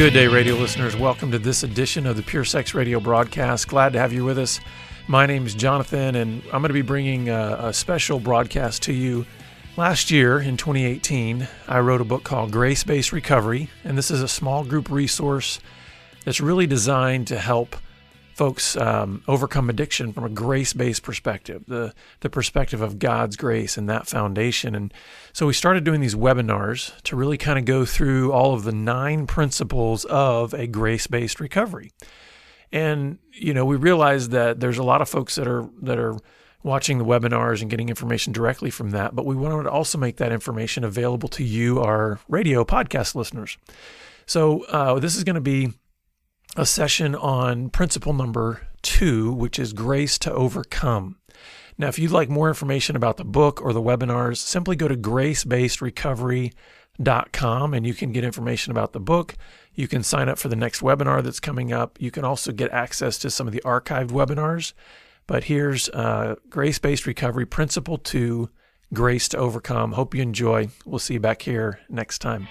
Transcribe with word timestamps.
Good 0.00 0.14
day, 0.14 0.28
radio 0.28 0.54
listeners. 0.54 0.96
Welcome 0.96 1.30
to 1.32 1.38
this 1.38 1.62
edition 1.62 2.06
of 2.06 2.16
the 2.16 2.22
Pure 2.22 2.46
Sex 2.46 2.72
Radio 2.72 3.00
broadcast. 3.00 3.68
Glad 3.68 3.92
to 3.92 3.98
have 3.98 4.14
you 4.14 4.24
with 4.24 4.38
us. 4.38 4.58
My 5.08 5.26
name 5.26 5.44
is 5.44 5.54
Jonathan, 5.54 6.16
and 6.16 6.42
I'm 6.46 6.62
going 6.62 6.70
to 6.70 6.72
be 6.72 6.80
bringing 6.80 7.28
a, 7.28 7.58
a, 7.64 7.72
special 7.74 8.18
broadcast 8.18 8.82
to 8.84 8.94
you. 8.94 9.26
Last 9.76 10.10
year, 10.10 10.40
in 10.40 10.56
2018, 10.56 11.46
I 11.68 11.80
wrote 11.80 12.00
a 12.00 12.06
book 12.06 12.24
called 12.24 12.50
Grace 12.50 12.82
Based 12.82 13.12
Recovery, 13.12 13.68
and 13.84 13.98
this 13.98 14.10
is 14.10 14.22
a 14.22 14.26
small 14.26 14.64
group 14.64 14.88
resource 14.90 15.60
that's 16.24 16.40
really 16.40 16.66
designed 16.66 17.26
to 17.26 17.38
help 17.38 17.76
folks 18.40 18.74
um, 18.78 19.22
overcome 19.28 19.68
addiction 19.68 20.14
from 20.14 20.24
a 20.24 20.30
grace-based 20.30 21.02
perspective, 21.02 21.62
the 21.68 21.92
the 22.20 22.30
perspective 22.30 22.80
of 22.80 22.98
God's 22.98 23.36
grace 23.36 23.76
and 23.76 23.86
that 23.90 24.06
foundation. 24.06 24.74
And 24.74 24.94
so 25.34 25.46
we 25.46 25.52
started 25.52 25.84
doing 25.84 26.00
these 26.00 26.14
webinars 26.14 26.98
to 27.02 27.16
really 27.16 27.36
kind 27.36 27.58
of 27.58 27.66
go 27.66 27.84
through 27.84 28.32
all 28.32 28.54
of 28.54 28.64
the 28.64 28.72
nine 28.72 29.26
principles 29.26 30.06
of 30.06 30.54
a 30.54 30.66
grace-based 30.66 31.38
recovery. 31.38 31.92
And 32.72 33.18
you 33.30 33.52
know, 33.52 33.66
we 33.66 33.76
realized 33.76 34.30
that 34.30 34.58
there's 34.58 34.78
a 34.78 34.82
lot 34.92 35.02
of 35.02 35.08
folks 35.10 35.34
that 35.34 35.46
are 35.46 35.68
that 35.82 35.98
are 35.98 36.16
watching 36.62 36.96
the 36.96 37.04
webinars 37.04 37.60
and 37.60 37.68
getting 37.68 37.90
information 37.90 38.32
directly 38.32 38.70
from 38.70 38.92
that, 38.92 39.14
but 39.14 39.26
we 39.26 39.36
wanted 39.36 39.64
to 39.64 39.70
also 39.70 39.98
make 39.98 40.16
that 40.16 40.32
information 40.32 40.82
available 40.82 41.28
to 41.28 41.44
you, 41.44 41.78
our 41.78 42.20
radio 42.26 42.64
podcast 42.64 43.14
listeners. 43.14 43.58
So 44.24 44.62
uh, 44.64 44.98
this 44.98 45.14
is 45.14 45.24
going 45.24 45.34
to 45.34 45.42
be 45.42 45.74
a 46.56 46.66
session 46.66 47.14
on 47.14 47.70
principle 47.70 48.12
number 48.12 48.66
two, 48.82 49.32
which 49.32 49.56
is 49.58 49.72
grace 49.72 50.18
to 50.18 50.30
overcome. 50.32 51.16
Now, 51.78 51.88
if 51.88 51.98
you'd 51.98 52.10
like 52.10 52.28
more 52.28 52.48
information 52.48 52.96
about 52.96 53.16
the 53.16 53.24
book 53.24 53.62
or 53.62 53.72
the 53.72 53.80
webinars, 53.80 54.36
simply 54.36 54.76
go 54.76 54.86
to 54.86 54.96
gracebasedrecovery.com 54.96 57.74
and 57.74 57.86
you 57.86 57.94
can 57.94 58.12
get 58.12 58.24
information 58.24 58.70
about 58.70 58.92
the 58.92 59.00
book. 59.00 59.34
You 59.74 59.88
can 59.88 60.02
sign 60.02 60.28
up 60.28 60.38
for 60.38 60.48
the 60.48 60.56
next 60.56 60.82
webinar 60.82 61.22
that's 61.22 61.40
coming 61.40 61.72
up. 61.72 61.98
You 62.00 62.10
can 62.10 62.22
also 62.24 62.52
get 62.52 62.70
access 62.70 63.16
to 63.18 63.30
some 63.30 63.46
of 63.46 63.54
the 63.54 63.62
archived 63.64 64.10
webinars. 64.10 64.74
But 65.26 65.44
here's 65.44 65.88
uh, 65.90 66.34
Grace 66.50 66.78
Based 66.78 67.06
Recovery 67.06 67.46
Principle 67.46 67.96
2 67.96 68.50
Grace 68.92 69.28
to 69.28 69.38
Overcome. 69.38 69.92
Hope 69.92 70.14
you 70.14 70.22
enjoy. 70.22 70.68
We'll 70.84 70.98
see 70.98 71.14
you 71.14 71.20
back 71.20 71.42
here 71.42 71.78
next 71.88 72.18
time. 72.18 72.48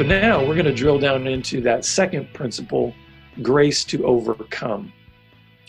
So 0.00 0.06
now 0.06 0.40
we're 0.40 0.54
going 0.54 0.64
to 0.64 0.72
drill 0.72 0.98
down 0.98 1.26
into 1.26 1.60
that 1.60 1.84
second 1.84 2.32
principle, 2.32 2.94
grace 3.42 3.84
to 3.84 4.06
overcome. 4.06 4.94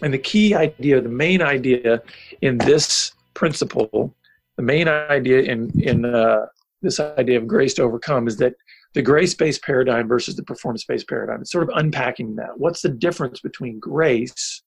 And 0.04 0.14
the 0.14 0.20
key 0.20 0.56
idea, 0.56 1.02
the 1.02 1.10
main 1.10 1.42
idea 1.42 2.02
in 2.42 2.58
this 2.58 3.12
principle, 3.34 4.16
the 4.56 4.64
main 4.64 4.88
idea 4.88 5.42
in, 5.42 5.70
in 5.82 6.06
uh, 6.06 6.46
this 6.82 7.02
idea 7.02 7.40
of 7.40 7.46
grace 7.46 7.74
to 7.74 7.82
overcome 7.82 8.26
is 8.26 8.38
that 8.38 8.54
the 8.94 9.02
grace 9.02 9.34
based 9.34 9.64
paradigm 9.64 10.08
versus 10.08 10.38
the 10.38 10.44
performance 10.44 10.86
based 10.86 11.10
paradigm. 11.10 11.42
It's 11.42 11.52
sort 11.52 11.70
of 11.70 11.76
unpacking 11.76 12.38
that. 12.38 12.58
What's 12.58 12.84
the 12.84 12.88
difference 12.88 13.42
between 13.42 13.82
grace, 13.82 14.62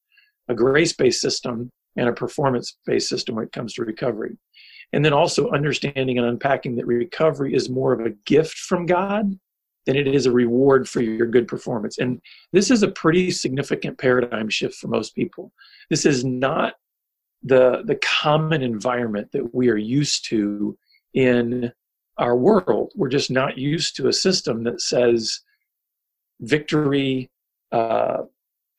a 0.48 0.54
grace 0.54 0.92
based 0.92 1.22
system, 1.22 1.70
and 1.96 2.06
a 2.06 2.12
performance 2.12 2.76
based 2.84 3.08
system 3.08 3.36
when 3.36 3.46
it 3.46 3.52
comes 3.52 3.72
to 3.72 3.84
recovery? 3.86 4.36
And 4.92 5.02
then 5.02 5.14
also 5.14 5.48
understanding 5.52 6.19
and 6.19 6.26
unpacking 6.26 6.76
that 6.76 6.86
recovery 6.86 7.54
is 7.54 7.70
more 7.70 7.94
of 7.94 8.00
a 8.00 8.10
gift 8.26 8.58
from 8.58 8.84
God 8.84 9.38
than 9.86 9.96
it 9.96 10.06
is 10.06 10.26
a 10.26 10.32
reward 10.32 10.88
for 10.88 11.00
your 11.02 11.26
good 11.26 11.46
performance. 11.46 11.98
And 11.98 12.20
this 12.52 12.70
is 12.70 12.82
a 12.82 12.90
pretty 12.90 13.30
significant 13.30 13.98
paradigm 13.98 14.48
shift 14.48 14.76
for 14.76 14.88
most 14.88 15.14
people. 15.14 15.52
This 15.90 16.06
is 16.06 16.24
not 16.24 16.74
the, 17.42 17.82
the 17.84 17.96
common 17.96 18.62
environment 18.62 19.28
that 19.32 19.54
we 19.54 19.68
are 19.68 19.76
used 19.76 20.24
to 20.30 20.76
in 21.12 21.72
our 22.18 22.36
world. 22.36 22.92
We're 22.94 23.08
just 23.08 23.30
not 23.30 23.58
used 23.58 23.96
to 23.96 24.08
a 24.08 24.12
system 24.12 24.64
that 24.64 24.80
says 24.80 25.40
victory, 26.40 27.30
uh, 27.72 28.22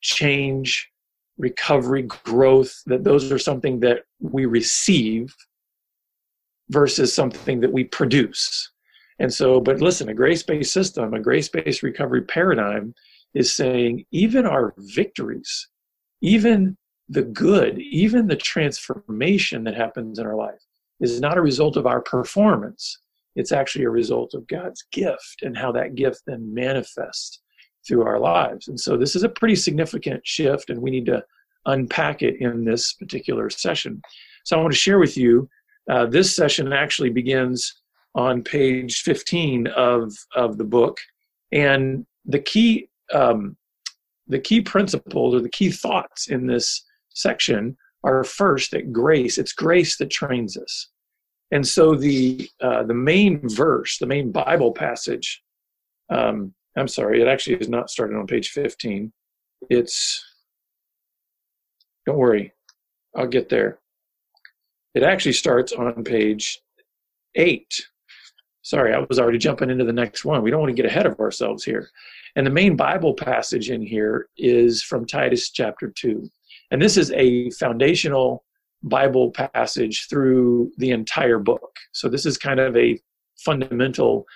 change, 0.00 0.90
recovery, 1.38 2.02
growth, 2.02 2.82
that 2.86 3.04
those 3.04 3.30
are 3.30 3.38
something 3.38 3.80
that 3.80 4.04
we 4.20 4.46
receive 4.46 5.34
versus 6.70 7.12
something 7.12 7.60
that 7.60 7.72
we 7.72 7.84
produce. 7.84 8.70
And 9.18 9.32
so, 9.32 9.60
but 9.60 9.80
listen, 9.80 10.08
a 10.08 10.14
grace 10.14 10.42
based 10.42 10.72
system, 10.72 11.14
a 11.14 11.20
grace 11.20 11.48
based 11.48 11.82
recovery 11.82 12.22
paradigm 12.22 12.94
is 13.34 13.54
saying 13.54 14.04
even 14.10 14.46
our 14.46 14.74
victories, 14.78 15.68
even 16.20 16.76
the 17.08 17.22
good, 17.22 17.78
even 17.78 18.26
the 18.26 18.36
transformation 18.36 19.64
that 19.64 19.74
happens 19.74 20.18
in 20.18 20.26
our 20.26 20.34
life 20.34 20.60
is 21.00 21.20
not 21.20 21.38
a 21.38 21.42
result 21.42 21.76
of 21.76 21.86
our 21.86 22.00
performance. 22.00 22.98
It's 23.36 23.52
actually 23.52 23.84
a 23.84 23.90
result 23.90 24.34
of 24.34 24.46
God's 24.48 24.84
gift 24.92 25.42
and 25.42 25.56
how 25.56 25.70
that 25.72 25.94
gift 25.94 26.22
then 26.26 26.52
manifests 26.52 27.40
through 27.86 28.02
our 28.02 28.18
lives. 28.18 28.68
And 28.68 28.78
so, 28.78 28.96
this 28.96 29.14
is 29.14 29.22
a 29.22 29.28
pretty 29.28 29.56
significant 29.56 30.26
shift, 30.26 30.70
and 30.70 30.80
we 30.80 30.90
need 30.90 31.06
to 31.06 31.22
unpack 31.66 32.22
it 32.22 32.40
in 32.40 32.64
this 32.64 32.94
particular 32.94 33.50
session. 33.50 34.02
So, 34.44 34.58
I 34.58 34.62
want 34.62 34.72
to 34.72 34.78
share 34.78 34.98
with 34.98 35.16
you 35.16 35.48
uh, 35.90 36.06
this 36.06 36.34
session 36.34 36.72
actually 36.72 37.10
begins 37.10 37.82
on 38.16 38.42
page 38.42 39.02
15 39.02 39.68
of, 39.68 40.12
of 40.34 40.56
the 40.56 40.64
book. 40.64 40.98
And 41.52 42.06
the 42.24 42.40
key, 42.40 42.88
um, 43.12 43.56
the 44.26 44.40
key 44.40 44.62
principles 44.62 45.34
or 45.34 45.40
the 45.40 45.50
key 45.50 45.70
thoughts 45.70 46.28
in 46.28 46.46
this 46.46 46.82
section 47.10 47.76
are 48.02 48.24
first 48.24 48.70
that 48.70 48.92
grace, 48.92 49.36
it's 49.38 49.52
grace 49.52 49.98
that 49.98 50.10
trains 50.10 50.56
us. 50.56 50.88
And 51.52 51.64
so 51.64 51.94
the, 51.94 52.48
uh, 52.60 52.82
the 52.84 52.94
main 52.94 53.40
verse, 53.48 53.98
the 53.98 54.06
main 54.06 54.32
Bible 54.32 54.72
passage, 54.72 55.42
um, 56.10 56.54
I'm 56.76 56.88
sorry, 56.88 57.20
it 57.20 57.28
actually 57.28 57.56
is 57.56 57.68
not 57.68 57.90
started 57.90 58.16
on 58.16 58.26
page 58.26 58.48
15. 58.50 59.12
It's, 59.70 60.24
don't 62.06 62.18
worry, 62.18 62.52
I'll 63.14 63.26
get 63.26 63.48
there. 63.48 63.78
It 64.94 65.02
actually 65.02 65.34
starts 65.34 65.72
on 65.72 66.02
page 66.02 66.60
8 67.34 67.86
sorry, 68.66 68.92
I 68.92 68.98
was 69.08 69.20
already 69.20 69.38
jumping 69.38 69.70
into 69.70 69.84
the 69.84 69.92
next 69.92 70.24
one. 70.24 70.42
We 70.42 70.50
don't 70.50 70.58
want 70.58 70.76
to 70.76 70.82
get 70.82 70.90
ahead 70.90 71.06
of 71.06 71.20
ourselves 71.20 71.62
here. 71.62 71.88
And 72.34 72.44
the 72.44 72.50
main 72.50 72.74
Bible 72.74 73.14
passage 73.14 73.70
in 73.70 73.80
here 73.80 74.28
is 74.36 74.82
from 74.82 75.06
Titus 75.06 75.50
chapter 75.50 75.88
2. 75.88 76.28
And 76.72 76.82
this 76.82 76.96
is 76.96 77.12
a 77.12 77.48
foundational 77.50 78.44
Bible 78.82 79.30
passage 79.30 80.08
through 80.10 80.72
the 80.78 80.90
entire 80.90 81.38
book. 81.38 81.76
So 81.92 82.08
this 82.08 82.26
is 82.26 82.36
kind 82.36 82.58
of 82.58 82.76
a 82.76 82.98
fundamental 83.36 84.26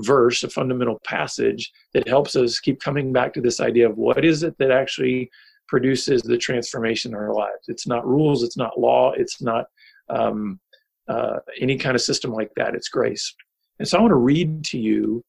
verse, 0.00 0.44
a 0.44 0.50
fundamental 0.50 1.00
passage 1.06 1.72
that 1.94 2.06
helps 2.06 2.36
us 2.36 2.60
keep 2.60 2.82
coming 2.82 3.10
back 3.10 3.32
to 3.32 3.40
this 3.40 3.58
idea 3.58 3.88
of 3.88 3.96
what 3.96 4.22
is 4.22 4.42
it 4.42 4.54
that 4.58 4.70
actually 4.70 5.30
produces 5.66 6.20
the 6.20 6.36
transformation 6.36 7.12
in 7.12 7.16
our 7.16 7.32
lives. 7.32 7.64
It's 7.68 7.86
not 7.86 8.06
rules, 8.06 8.42
it's 8.42 8.58
not 8.58 8.78
law, 8.78 9.12
it's 9.12 9.40
not 9.40 9.64
um, 10.10 10.60
uh, 11.08 11.38
any 11.58 11.78
kind 11.78 11.94
of 11.94 12.02
system 12.02 12.34
like 12.34 12.50
that. 12.56 12.74
It's 12.74 12.90
grace. 12.90 13.34
And 13.78 13.86
so 13.86 13.98
I 13.98 14.00
want 14.00 14.12
to 14.12 14.16
read 14.16 14.64
to 14.66 14.78
you 14.78 15.24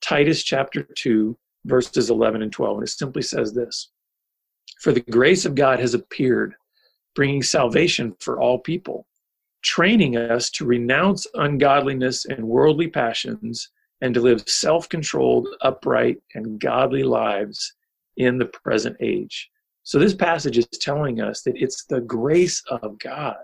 Titus 0.00 0.42
chapter 0.42 0.82
2, 0.82 1.36
verses 1.64 2.10
11 2.10 2.42
and 2.42 2.52
12. 2.52 2.78
And 2.78 2.86
it 2.86 2.90
simply 2.90 3.22
says 3.22 3.52
this 3.52 3.90
For 4.80 4.92
the 4.92 5.00
grace 5.00 5.44
of 5.44 5.54
God 5.54 5.80
has 5.80 5.94
appeared, 5.94 6.54
bringing 7.14 7.42
salvation 7.42 8.14
for 8.20 8.40
all 8.40 8.58
people, 8.58 9.06
training 9.62 10.16
us 10.16 10.50
to 10.50 10.64
renounce 10.64 11.26
ungodliness 11.34 12.26
and 12.26 12.44
worldly 12.44 12.88
passions 12.88 13.70
and 14.00 14.14
to 14.14 14.20
live 14.20 14.48
self 14.48 14.88
controlled, 14.88 15.48
upright, 15.62 16.18
and 16.34 16.60
godly 16.60 17.02
lives 17.02 17.74
in 18.16 18.38
the 18.38 18.46
present 18.46 18.96
age. 19.00 19.50
So 19.82 19.98
this 19.98 20.14
passage 20.14 20.58
is 20.58 20.66
telling 20.66 21.20
us 21.20 21.42
that 21.42 21.56
it's 21.56 21.84
the 21.84 22.00
grace 22.00 22.62
of 22.68 22.98
God 22.98 23.36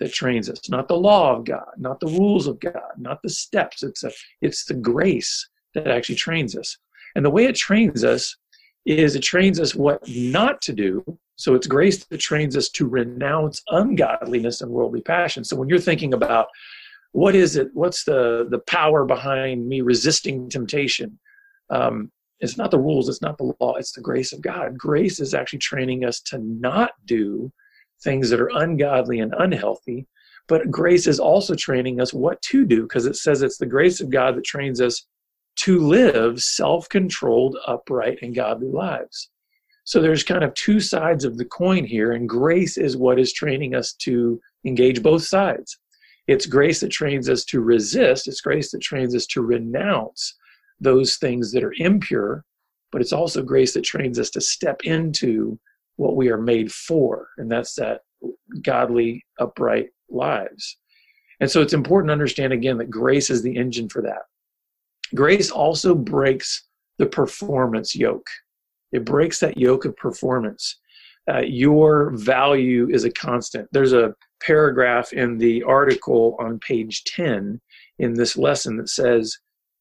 that 0.00 0.12
trains 0.12 0.50
us, 0.50 0.68
not 0.68 0.88
the 0.88 0.96
law 0.96 1.36
of 1.36 1.44
God, 1.44 1.70
not 1.76 2.00
the 2.00 2.08
rules 2.08 2.46
of 2.46 2.58
God, 2.58 2.92
not 2.98 3.22
the 3.22 3.28
steps. 3.28 3.82
It's 3.82 4.02
a, 4.02 4.10
it's 4.40 4.64
the 4.64 4.74
grace 4.74 5.48
that 5.74 5.86
actually 5.86 6.16
trains 6.16 6.56
us. 6.56 6.76
And 7.14 7.24
the 7.24 7.30
way 7.30 7.44
it 7.44 7.54
trains 7.54 8.02
us 8.02 8.36
is 8.86 9.14
it 9.14 9.22
trains 9.22 9.60
us 9.60 9.74
what 9.74 10.02
not 10.08 10.60
to 10.62 10.72
do. 10.72 11.04
So 11.36 11.54
it's 11.54 11.66
grace 11.66 12.04
that 12.04 12.18
trains 12.18 12.56
us 12.56 12.68
to 12.70 12.86
renounce 12.86 13.62
ungodliness 13.68 14.62
and 14.62 14.70
worldly 14.70 15.02
passion. 15.02 15.44
So 15.44 15.56
when 15.56 15.68
you're 15.68 15.78
thinking 15.78 16.14
about 16.14 16.48
what 17.12 17.34
is 17.34 17.56
it, 17.56 17.68
what's 17.74 18.04
the 18.04 18.46
the 18.50 18.60
power 18.60 19.04
behind 19.04 19.66
me 19.66 19.80
resisting 19.80 20.48
temptation? 20.48 21.18
Um, 21.68 22.10
it's 22.40 22.56
not 22.56 22.70
the 22.70 22.78
rules, 22.78 23.08
it's 23.08 23.22
not 23.22 23.36
the 23.36 23.52
law, 23.60 23.74
it's 23.74 23.92
the 23.92 24.00
grace 24.00 24.32
of 24.32 24.40
God. 24.40 24.78
Grace 24.78 25.20
is 25.20 25.34
actually 25.34 25.58
training 25.58 26.04
us 26.04 26.20
to 26.22 26.38
not 26.38 26.92
do 27.04 27.52
things 28.02 28.30
that 28.30 28.40
are 28.40 28.50
ungodly 28.54 29.20
and 29.20 29.34
unhealthy. 29.38 30.06
But 30.48 30.70
grace 30.70 31.06
is 31.06 31.20
also 31.20 31.54
training 31.54 32.00
us 32.00 32.12
what 32.12 32.40
to 32.42 32.64
do 32.64 32.82
because 32.82 33.06
it 33.06 33.16
says 33.16 33.42
it's 33.42 33.58
the 33.58 33.66
grace 33.66 34.00
of 34.00 34.10
God 34.10 34.36
that 34.36 34.44
trains 34.44 34.80
us 34.80 35.06
to 35.56 35.78
live 35.78 36.42
self 36.42 36.88
controlled, 36.88 37.56
upright, 37.66 38.18
and 38.22 38.34
godly 38.34 38.68
lives. 38.68 39.30
So 39.84 40.00
there's 40.00 40.24
kind 40.24 40.44
of 40.44 40.54
two 40.54 40.80
sides 40.80 41.24
of 41.24 41.36
the 41.36 41.44
coin 41.44 41.84
here, 41.84 42.12
and 42.12 42.28
grace 42.28 42.76
is 42.76 42.96
what 42.96 43.18
is 43.18 43.32
training 43.32 43.74
us 43.74 43.92
to 43.94 44.40
engage 44.64 45.02
both 45.02 45.22
sides. 45.24 45.78
It's 46.26 46.46
grace 46.46 46.80
that 46.80 46.90
trains 46.90 47.28
us 47.28 47.44
to 47.46 47.60
resist, 47.60 48.28
it's 48.28 48.40
grace 48.40 48.70
that 48.70 48.82
trains 48.82 49.14
us 49.14 49.26
to 49.26 49.42
renounce 49.42 50.36
those 50.80 51.16
things 51.16 51.52
that 51.52 51.64
are 51.64 51.74
impure, 51.76 52.44
but 52.92 53.00
it's 53.00 53.12
also 53.12 53.42
grace 53.42 53.74
that 53.74 53.84
trains 53.84 54.18
us 54.18 54.30
to 54.30 54.40
step 54.40 54.80
into 54.84 55.58
what 56.00 56.16
we 56.16 56.30
are 56.30 56.40
made 56.40 56.72
for, 56.72 57.28
and 57.36 57.52
that's 57.52 57.74
that 57.74 58.00
godly, 58.62 59.22
upright 59.38 59.90
lives. 60.08 60.78
And 61.40 61.50
so 61.50 61.60
it's 61.60 61.74
important 61.74 62.08
to 62.08 62.14
understand 62.14 62.54
again 62.54 62.78
that 62.78 62.90
grace 62.90 63.28
is 63.28 63.42
the 63.42 63.54
engine 63.54 63.86
for 63.86 64.00
that. 64.00 64.22
Grace 65.14 65.50
also 65.50 65.94
breaks 65.94 66.66
the 66.96 67.04
performance 67.04 67.94
yoke. 67.94 68.26
It 68.92 69.04
breaks 69.04 69.40
that 69.40 69.58
yoke 69.58 69.84
of 69.84 69.94
performance. 69.96 70.80
Uh, 71.30 71.40
your 71.40 72.12
value 72.16 72.88
is 72.90 73.04
a 73.04 73.12
constant. 73.12 73.68
There's 73.70 73.92
a 73.92 74.14
paragraph 74.42 75.12
in 75.12 75.36
the 75.36 75.62
article 75.64 76.34
on 76.40 76.60
page 76.60 77.04
10 77.04 77.60
in 77.98 78.14
this 78.14 78.38
lesson 78.38 78.78
that 78.78 78.88
says, 78.88 79.36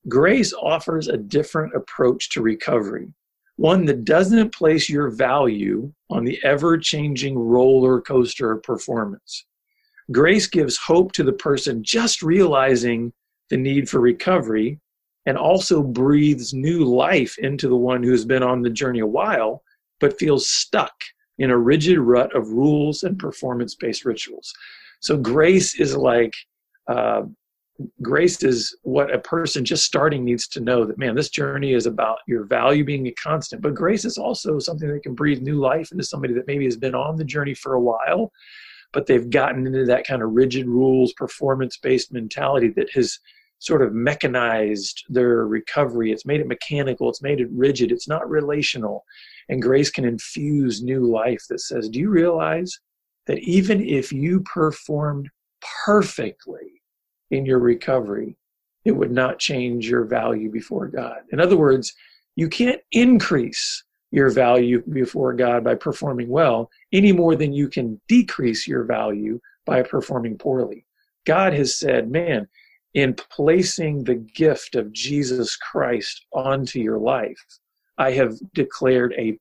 Grace 0.09 0.53
offers 0.53 1.07
a 1.07 1.15
different 1.15 1.73
approach 1.75 2.29
to 2.31 2.41
recovery, 2.41 3.13
one 3.59 3.83
that 3.83 4.05
doesn't 4.05 4.55
place 4.55 4.89
your 4.89 5.09
value 5.09 5.91
on 6.09 6.23
the 6.23 6.39
ever 6.45 6.77
changing 6.77 7.37
roller 7.37 7.99
coaster 7.99 8.53
of 8.53 8.63
performance. 8.63 9.45
Grace 10.13 10.47
gives 10.47 10.77
hope 10.77 11.11
to 11.11 11.25
the 11.25 11.33
person 11.33 11.83
just 11.83 12.23
realizing 12.23 13.11
the 13.49 13.57
need 13.57 13.89
for 13.89 13.99
recovery 13.99 14.79
and 15.25 15.37
also 15.37 15.83
breathes 15.83 16.53
new 16.53 16.85
life 16.85 17.37
into 17.39 17.67
the 17.67 17.75
one 17.75 18.01
who's 18.01 18.23
been 18.23 18.43
on 18.43 18.61
the 18.61 18.69
journey 18.69 18.99
a 18.99 19.05
while 19.05 19.61
but 19.99 20.17
feels 20.17 20.49
stuck 20.49 20.93
in 21.37 21.51
a 21.51 21.57
rigid 21.57 21.99
rut 21.99 22.33
of 22.33 22.47
rules 22.51 23.03
and 23.03 23.19
performance 23.19 23.75
based 23.75 24.05
rituals. 24.05 24.53
So, 25.01 25.17
grace 25.17 25.77
is 25.77 25.97
like, 25.97 26.33
uh, 26.87 27.23
grace 28.01 28.41
is 28.43 28.75
what 28.83 29.13
a 29.13 29.19
person 29.19 29.63
just 29.63 29.85
starting 29.85 30.25
needs 30.25 30.47
to 30.49 30.59
know 30.59 30.85
that, 30.85 30.97
man, 30.97 31.15
this 31.15 31.29
journey 31.29 31.73
is 31.73 31.85
about 31.85 32.19
your 32.27 32.43
value 32.43 32.83
being 32.83 33.07
a 33.07 33.13
constant. 33.13 33.61
But 33.61 33.75
grace 33.75 34.05
is 34.05 34.17
also 34.17 34.59
something 34.59 34.89
that 34.89 35.03
can 35.03 35.15
breathe 35.15 35.41
new 35.41 35.59
life 35.59 35.91
into 35.91 36.03
somebody 36.03 36.33
that 36.33 36.47
maybe 36.47 36.65
has 36.65 36.77
been 36.77 36.95
on 36.95 37.15
the 37.15 37.23
journey 37.23 37.53
for 37.53 37.73
a 37.73 37.81
while, 37.81 38.31
but 38.91 39.05
they've 39.05 39.29
gotten 39.29 39.65
into 39.65 39.85
that 39.85 40.05
kind 40.05 40.21
of 40.21 40.31
rigid 40.31 40.67
rules, 40.67 41.13
performance 41.13 41.77
based 41.77 42.11
mentality 42.11 42.69
that 42.69 42.89
has 42.93 43.19
sort 43.59 43.81
of 43.81 43.93
mechanized 43.93 45.03
their 45.09 45.45
recovery. 45.45 46.11
It's 46.11 46.25
made 46.25 46.39
it 46.39 46.47
mechanical, 46.47 47.09
it's 47.09 47.21
made 47.21 47.39
it 47.39 47.49
rigid, 47.51 47.91
it's 47.91 48.07
not 48.07 48.29
relational. 48.29 49.03
And 49.49 49.61
grace 49.61 49.89
can 49.89 50.05
infuse 50.05 50.81
new 50.81 51.11
life 51.11 51.43
that 51.49 51.59
says, 51.59 51.89
Do 51.89 51.99
you 51.99 52.09
realize 52.09 52.77
that 53.27 53.39
even 53.39 53.81
if 53.81 54.11
you 54.11 54.41
performed 54.41 55.29
perfectly 55.85 56.78
in 57.31 57.45
your 57.45 57.59
recovery, 57.59 58.35
it 58.85 58.91
would 58.91 59.11
not 59.11 59.39
change 59.39 59.89
your 59.89 60.03
value 60.03 60.49
before 60.49 60.87
God? 60.87 61.19
In 61.31 61.39
other 61.39 61.57
words, 61.57 61.93
you 62.35 62.47
can't 62.47 62.81
increase 62.91 63.83
your 64.11 64.29
value 64.29 64.81
before 64.91 65.33
God 65.33 65.63
by 65.63 65.75
performing 65.75 66.29
well 66.29 66.69
any 66.91 67.11
more 67.11 67.35
than 67.35 67.53
you 67.53 67.67
can 67.67 67.99
decrease 68.07 68.67
your 68.67 68.83
value 68.83 69.39
by 69.65 69.83
performing 69.83 70.37
poorly. 70.37 70.85
God 71.25 71.53
has 71.53 71.77
said, 71.77 72.09
man, 72.09 72.47
in 72.93 73.13
placing 73.13 74.03
the 74.03 74.15
gift 74.15 74.75
of 74.75 74.91
Jesus 74.91 75.55
Christ 75.55 76.25
onto 76.33 76.79
your 76.79 76.97
life, 76.97 77.45
I 77.97 78.11
have 78.13 78.35
declared 78.53 79.13
a 79.17 79.37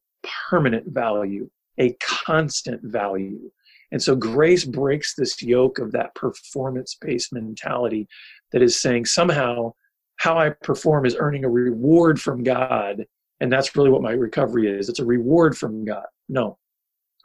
permanent 0.51 0.89
value, 0.89 1.49
a 1.79 1.97
constant 2.03 2.83
value. 2.83 3.51
And 3.93 4.03
so 4.03 4.15
grace 4.15 4.65
breaks 4.65 5.15
this 5.15 5.43
yoke 5.43 5.79
of 5.79 5.93
that 5.93 6.15
performance 6.15 6.97
based 7.01 7.33
mentality 7.33 8.07
that 8.53 8.63
is 8.63 8.81
saying 8.81 9.07
somehow 9.07 9.73
how 10.17 10.37
I 10.37 10.51
perform 10.51 11.07
is 11.07 11.17
earning 11.19 11.45
a 11.45 11.51
reward 11.51 12.21
from 12.21 12.43
God. 12.43 13.07
And 13.41 13.53
that's 13.53 13.77
really 13.77 13.91
what 13.91 14.03
my 14.03 14.13
recovery 14.13 14.69
is. 14.69 14.89
It's 14.89 14.99
a 14.99 15.05
reward 15.05 15.57
from 15.57 15.85
God. 15.85 16.07
No, 16.29 16.59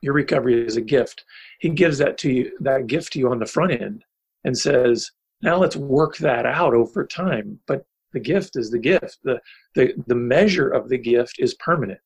your 0.01 0.13
recovery 0.13 0.65
is 0.65 0.77
a 0.77 0.81
gift. 0.81 1.25
He 1.59 1.69
gives 1.69 1.97
that 1.97 2.17
to 2.19 2.31
you, 2.31 2.51
that 2.59 2.87
gift 2.87 3.13
to 3.13 3.19
you 3.19 3.31
on 3.31 3.39
the 3.39 3.45
front 3.45 3.71
end 3.71 4.03
and 4.43 4.57
says, 4.57 5.11
now 5.41 5.57
let's 5.57 5.75
work 5.75 6.17
that 6.17 6.45
out 6.45 6.73
over 6.73 7.05
time. 7.05 7.59
But 7.67 7.85
the 8.13 8.19
gift 8.19 8.55
is 8.55 8.69
the 8.69 8.79
gift. 8.79 9.17
The, 9.23 9.39
the, 9.75 9.93
the 10.07 10.15
measure 10.15 10.69
of 10.69 10.87
the 10.87 10.97
gift 10.97 11.37
is 11.39 11.55
permanent. 11.55 11.99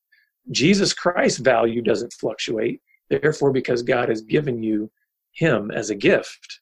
Jesus 0.50 0.94
Christ's 0.94 1.38
value 1.38 1.82
doesn't 1.82 2.14
fluctuate. 2.14 2.80
Therefore, 3.10 3.52
because 3.52 3.82
God 3.82 4.08
has 4.08 4.20
given 4.22 4.62
you 4.62 4.90
him 5.32 5.70
as 5.70 5.90
a 5.90 5.94
gift, 5.94 6.60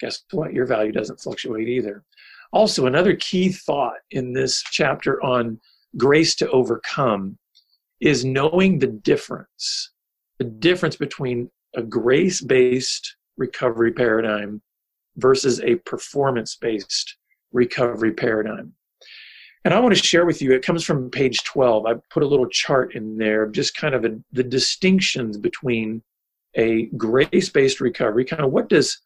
guess 0.00 0.22
what? 0.30 0.52
Your 0.52 0.66
value 0.66 0.92
doesn't 0.92 1.20
fluctuate 1.20 1.68
either. 1.68 2.04
Also, 2.52 2.86
another 2.86 3.16
key 3.16 3.50
thought 3.50 3.98
in 4.10 4.32
this 4.32 4.62
chapter 4.62 5.22
on 5.22 5.60
grace 5.96 6.34
to 6.36 6.50
overcome 6.50 7.38
is 8.00 8.24
knowing 8.24 8.78
the 8.78 8.86
difference 8.86 9.90
the 10.38 10.44
difference 10.44 10.96
between 10.96 11.50
a 11.76 11.82
grace 11.82 12.40
based 12.40 13.16
recovery 13.36 13.92
paradigm 13.92 14.60
versus 15.16 15.60
a 15.60 15.76
performance 15.76 16.56
based 16.56 17.16
recovery 17.52 18.12
paradigm. 18.12 18.72
And 19.64 19.72
I 19.72 19.80
want 19.80 19.96
to 19.96 20.02
share 20.02 20.26
with 20.26 20.42
you, 20.42 20.52
it 20.52 20.64
comes 20.64 20.84
from 20.84 21.10
page 21.10 21.42
12. 21.44 21.86
I 21.86 21.94
put 22.10 22.22
a 22.22 22.26
little 22.26 22.48
chart 22.48 22.94
in 22.94 23.16
there, 23.16 23.46
just 23.46 23.76
kind 23.76 23.94
of 23.94 24.04
a, 24.04 24.18
the 24.32 24.42
distinctions 24.42 25.38
between 25.38 26.02
a 26.54 26.86
grace 26.96 27.48
based 27.48 27.80
recovery, 27.80 28.24
kind 28.24 28.44
of 28.44 28.52
what 28.52 28.68
does, 28.68 29.00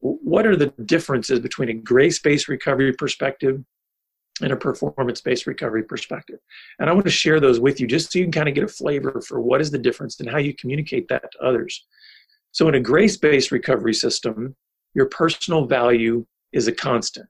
what 0.00 0.46
are 0.46 0.56
the 0.56 0.72
differences 0.84 1.40
between 1.40 1.70
a 1.70 1.74
grace 1.74 2.18
based 2.18 2.48
recovery 2.48 2.92
perspective 2.92 3.64
and 4.42 4.52
a 4.52 4.56
performance 4.56 5.20
based 5.20 5.46
recovery 5.46 5.82
perspective. 5.82 6.38
And 6.78 6.90
I 6.90 6.92
want 6.92 7.06
to 7.06 7.10
share 7.10 7.40
those 7.40 7.58
with 7.58 7.80
you 7.80 7.86
just 7.86 8.12
so 8.12 8.18
you 8.18 8.26
can 8.26 8.32
kind 8.32 8.48
of 8.48 8.54
get 8.54 8.64
a 8.64 8.68
flavor 8.68 9.22
for 9.26 9.40
what 9.40 9.60
is 9.60 9.70
the 9.70 9.78
difference 9.78 10.20
and 10.20 10.28
how 10.28 10.38
you 10.38 10.54
communicate 10.54 11.08
that 11.08 11.32
to 11.32 11.38
others. 11.42 11.86
So, 12.52 12.68
in 12.68 12.74
a 12.74 12.80
grace 12.80 13.16
based 13.16 13.50
recovery 13.50 13.94
system, 13.94 14.54
your 14.94 15.06
personal 15.06 15.64
value 15.66 16.26
is 16.52 16.68
a 16.68 16.72
constant. 16.72 17.26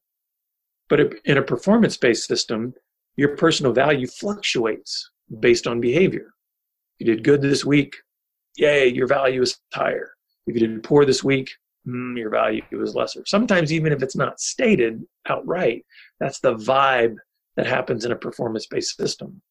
But 0.89 1.15
in 1.25 1.39
a 1.39 1.43
performance 1.43 1.97
based 1.97 2.27
system, 2.27 2.75
your 3.17 3.37
personal 3.37 3.73
value 3.73 4.07
fluctuates 4.07 5.11
based 5.41 5.67
on 5.67 5.81
behavior. 5.81 6.35
If 6.99 7.07
you 7.07 7.15
did 7.15 7.25
good 7.25 7.43
this 7.43 7.65
week, 7.65 7.97
yay, 8.57 8.89
your 8.89 9.07
value 9.07 9.43
is 9.43 9.59
higher. 9.73 10.13
If 10.47 10.55
you 10.55 10.67
did 10.67 10.83
poor 10.83 11.05
this 11.05 11.25
week, 11.25 11.51
mm, 11.87 12.17
your 12.17 12.31
value 12.31 12.63
is 12.71 12.95
lesser. 12.95 13.23
Sometimes, 13.27 13.73
even 13.73 13.93
if 13.93 14.03
it's 14.03 14.17
not 14.17 14.41
stated 14.41 15.05
outright, 15.29 15.85
that's 16.21 16.41
the 16.41 16.55
vibe 16.55 17.17
that 17.57 17.67
happens 17.67 18.05
in 18.05 18.13
a 18.13 18.17
performance 18.17 18.67
based 18.67 18.97
system. 18.97 19.43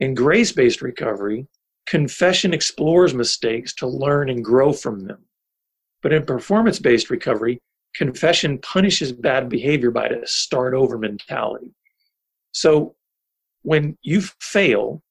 In 0.00 0.14
grace 0.14 0.52
based 0.52 0.82
recovery, 0.82 1.46
confession 1.86 2.52
explores 2.52 3.14
mistakes 3.14 3.74
to 3.74 3.86
learn 3.86 4.28
and 4.28 4.44
grow 4.44 4.72
from 4.72 5.06
them. 5.06 5.24
But 6.02 6.12
in 6.12 6.24
performance 6.24 6.78
based 6.78 7.10
recovery, 7.10 7.60
confession 7.94 8.58
punishes 8.58 9.12
bad 9.12 9.48
behavior 9.48 9.90
by 9.90 10.06
a 10.06 10.26
start 10.26 10.74
over 10.74 10.98
mentality. 10.98 11.72
So 12.52 12.94
when 13.62 13.96
you 14.02 14.20
fail, 14.40 15.02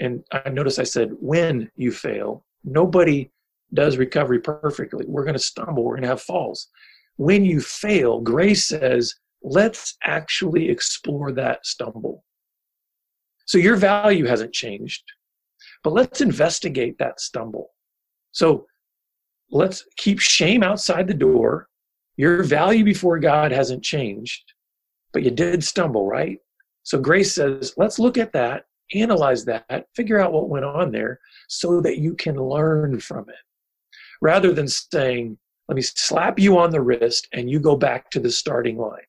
and 0.00 0.22
I 0.32 0.48
notice 0.50 0.78
I 0.78 0.84
said 0.84 1.10
when 1.20 1.70
you 1.76 1.90
fail, 1.92 2.44
nobody 2.64 3.30
does 3.74 3.96
recovery 3.96 4.40
perfectly. 4.40 5.04
We're 5.08 5.24
going 5.24 5.34
to 5.34 5.40
stumble, 5.40 5.84
we're 5.84 5.94
going 5.94 6.02
to 6.02 6.08
have 6.08 6.22
falls. 6.22 6.68
When 7.16 7.44
you 7.44 7.60
fail, 7.60 8.20
grace 8.20 8.66
says, 8.66 9.14
let's 9.42 9.96
actually 10.04 10.68
explore 10.68 11.32
that 11.32 11.64
stumble. 11.64 12.24
So 13.46 13.58
your 13.58 13.76
value 13.76 14.26
hasn't 14.26 14.52
changed, 14.52 15.04
but 15.82 15.92
let's 15.92 16.20
investigate 16.20 16.98
that 16.98 17.20
stumble. 17.20 17.70
So 18.32 18.66
let's 19.50 19.84
keep 19.96 20.20
shame 20.20 20.62
outside 20.62 21.06
the 21.06 21.14
door. 21.14 21.68
Your 22.16 22.42
value 22.42 22.84
before 22.84 23.18
God 23.18 23.52
hasn't 23.52 23.82
changed, 23.82 24.52
but 25.12 25.22
you 25.22 25.30
did 25.30 25.62
stumble, 25.62 26.06
right? 26.06 26.38
So 26.82 26.98
grace 26.98 27.34
says, 27.34 27.74
let's 27.76 27.98
look 27.98 28.16
at 28.16 28.32
that, 28.32 28.64
analyze 28.94 29.44
that, 29.44 29.86
figure 29.94 30.20
out 30.20 30.32
what 30.32 30.48
went 30.48 30.64
on 30.64 30.92
there 30.92 31.20
so 31.48 31.80
that 31.80 31.98
you 31.98 32.14
can 32.14 32.36
learn 32.36 33.00
from 33.00 33.28
it. 33.28 33.34
Rather 34.22 34.52
than 34.52 34.68
saying, 34.68 35.36
let 35.68 35.76
me 35.76 35.82
slap 35.82 36.38
you 36.38 36.58
on 36.58 36.70
the 36.70 36.80
wrist 36.80 37.28
and 37.32 37.50
you 37.50 37.58
go 37.58 37.76
back 37.76 38.10
to 38.10 38.20
the 38.20 38.30
starting 38.30 38.78
line. 38.78 39.00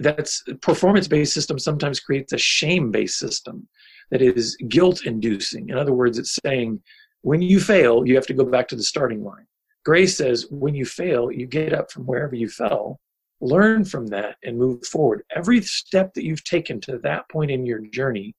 That's 0.00 0.42
performance 0.60 1.08
based 1.08 1.32
system 1.32 1.58
sometimes 1.58 2.00
creates 2.00 2.32
a 2.32 2.38
shame 2.38 2.90
based 2.90 3.18
system 3.18 3.68
that 4.10 4.20
is 4.20 4.56
guilt 4.68 5.06
inducing. 5.06 5.68
In 5.68 5.78
other 5.78 5.92
words, 5.92 6.18
it's 6.18 6.38
saying, 6.44 6.82
when 7.22 7.42
you 7.42 7.60
fail, 7.60 8.06
you 8.06 8.14
have 8.14 8.26
to 8.26 8.34
go 8.34 8.44
back 8.44 8.66
to 8.68 8.76
the 8.76 8.82
starting 8.82 9.22
line. 9.22 9.46
Grace 9.84 10.16
says 10.16 10.46
when 10.50 10.74
you 10.74 10.84
fail, 10.84 11.32
you 11.32 11.46
get 11.46 11.72
up 11.72 11.90
from 11.90 12.04
wherever 12.04 12.34
you 12.34 12.48
fell, 12.48 13.00
learn 13.40 13.84
from 13.84 14.06
that, 14.08 14.36
and 14.44 14.58
move 14.58 14.84
forward. 14.86 15.22
Every 15.34 15.62
step 15.62 16.12
that 16.14 16.24
you've 16.24 16.44
taken 16.44 16.80
to 16.82 16.98
that 16.98 17.28
point 17.30 17.50
in 17.50 17.64
your 17.64 17.80
journey, 17.80 18.34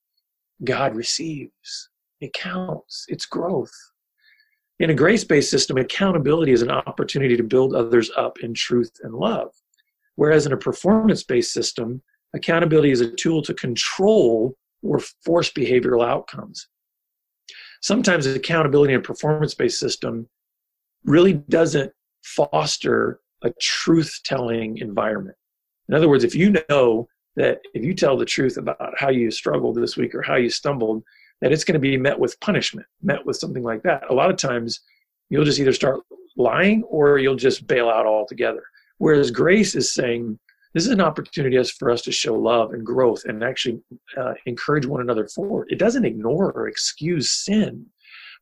God 0.64 0.96
receives. 0.96 1.90
It 2.20 2.34
counts. 2.34 3.06
It's 3.08 3.26
growth. 3.26 3.74
In 4.80 4.92
a 4.92 4.96
grace 4.96 5.24
based 5.24 5.50
system, 5.50 5.78
accountability 5.78 6.52
is 6.52 6.62
an 6.62 6.72
opportunity 6.72 7.36
to 7.38 7.44
build 7.44 7.74
others 7.74 8.12
up 8.16 8.40
in 8.40 8.54
truth 8.54 8.92
and 9.04 9.14
love. 9.14 9.52
Whereas 10.16 10.46
in 10.46 10.54
a 10.54 10.58
performance 10.58 11.24
based 11.24 11.54
system, 11.54 12.02
accountability 12.36 12.92
is 12.92 13.02
a 13.02 13.12
tool 13.12 13.42
to 13.44 13.54
control 13.54 14.56
or 14.84 15.00
force 15.00 15.52
behavioral 15.52 16.06
outcomes. 16.06 16.68
Sometimes 17.82 18.28
accountability 18.28 18.94
in 18.94 19.00
a 19.00 19.04
performance 19.04 19.56
based 19.56 19.80
system 19.80 20.28
really 21.06 21.34
doesn't 21.34 21.92
foster 22.24 23.20
a 23.44 23.52
truth 23.60 24.20
telling 24.24 24.78
environment. 24.78 25.36
In 25.90 25.96
other 25.96 26.10
words, 26.10 26.24
if 26.24 26.36
you 26.36 26.56
know 26.70 27.08
that 27.36 27.60
if 27.74 27.84
you 27.84 27.94
tell 27.94 28.18
the 28.18 28.26
truth 28.26 28.58
about 28.58 28.78
how 28.98 29.10
you 29.10 29.32
struggled 29.32 29.76
this 29.76 29.98
week 29.98 30.14
or 30.14 30.22
how 30.22 30.36
you 30.36 30.50
stumbled, 30.50 31.04
that 31.42 31.52
it's 31.52 31.64
going 31.64 31.74
to 31.74 31.80
be 31.80 31.98
met 31.98 32.20
with 32.20 32.40
punishment, 32.40 32.86
met 33.02 33.26
with 33.26 33.38
something 33.38 33.64
like 33.64 33.82
that. 33.84 34.10
A 34.10 34.14
lot 34.14 34.30
of 34.30 34.38
times 34.38 34.82
you'll 35.30 35.46
just 35.46 35.60
either 35.60 35.74
start 35.74 36.02
lying 36.38 36.84
or 36.84 37.18
you'll 37.18 37.36
just 37.36 37.68
bail 37.68 37.90
out 37.90 38.06
altogether. 38.06 38.64
Whereas 39.00 39.32
grace 39.32 39.76
is 39.76 39.94
saying, 39.94 40.38
this 40.74 40.86
is 40.86 40.92
an 40.92 41.02
opportunity 41.02 41.62
for 41.78 41.90
us 41.90 42.02
to 42.04 42.12
show 42.12 42.36
love 42.36 42.74
and 42.74 42.86
growth 42.86 43.24
and 43.26 43.44
actually 43.44 43.82
uh, 44.16 44.34
encourage 44.46 44.86
one 44.86 45.02
another 45.02 45.28
forward. 45.28 45.68
It 45.70 45.80
doesn't 45.80 46.06
ignore 46.06 46.52
or 46.52 46.68
excuse 46.68 47.32
sin. 47.32 47.86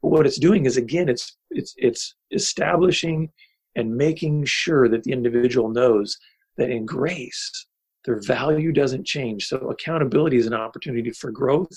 But 0.01 0.09
what 0.09 0.25
it's 0.25 0.39
doing 0.39 0.65
is 0.65 0.77
again, 0.77 1.09
it's 1.09 1.37
it's 1.51 1.73
it's 1.77 2.15
establishing 2.31 3.29
and 3.75 3.95
making 3.95 4.45
sure 4.45 4.87
that 4.89 5.03
the 5.03 5.11
individual 5.11 5.69
knows 5.69 6.17
that 6.57 6.69
in 6.69 6.85
grace, 6.85 7.67
their 8.05 8.21
value 8.21 8.71
doesn't 8.71 9.05
change. 9.05 9.47
So 9.47 9.57
accountability 9.69 10.37
is 10.37 10.47
an 10.47 10.53
opportunity 10.53 11.11
for 11.11 11.31
growth 11.31 11.71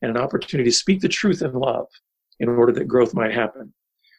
and 0.00 0.10
an 0.10 0.16
opportunity 0.16 0.70
to 0.70 0.76
speak 0.76 1.00
the 1.00 1.08
truth 1.08 1.42
in 1.42 1.52
love 1.52 1.86
in 2.40 2.48
order 2.48 2.72
that 2.72 2.88
growth 2.88 3.14
might 3.14 3.32
happen. 3.32 3.72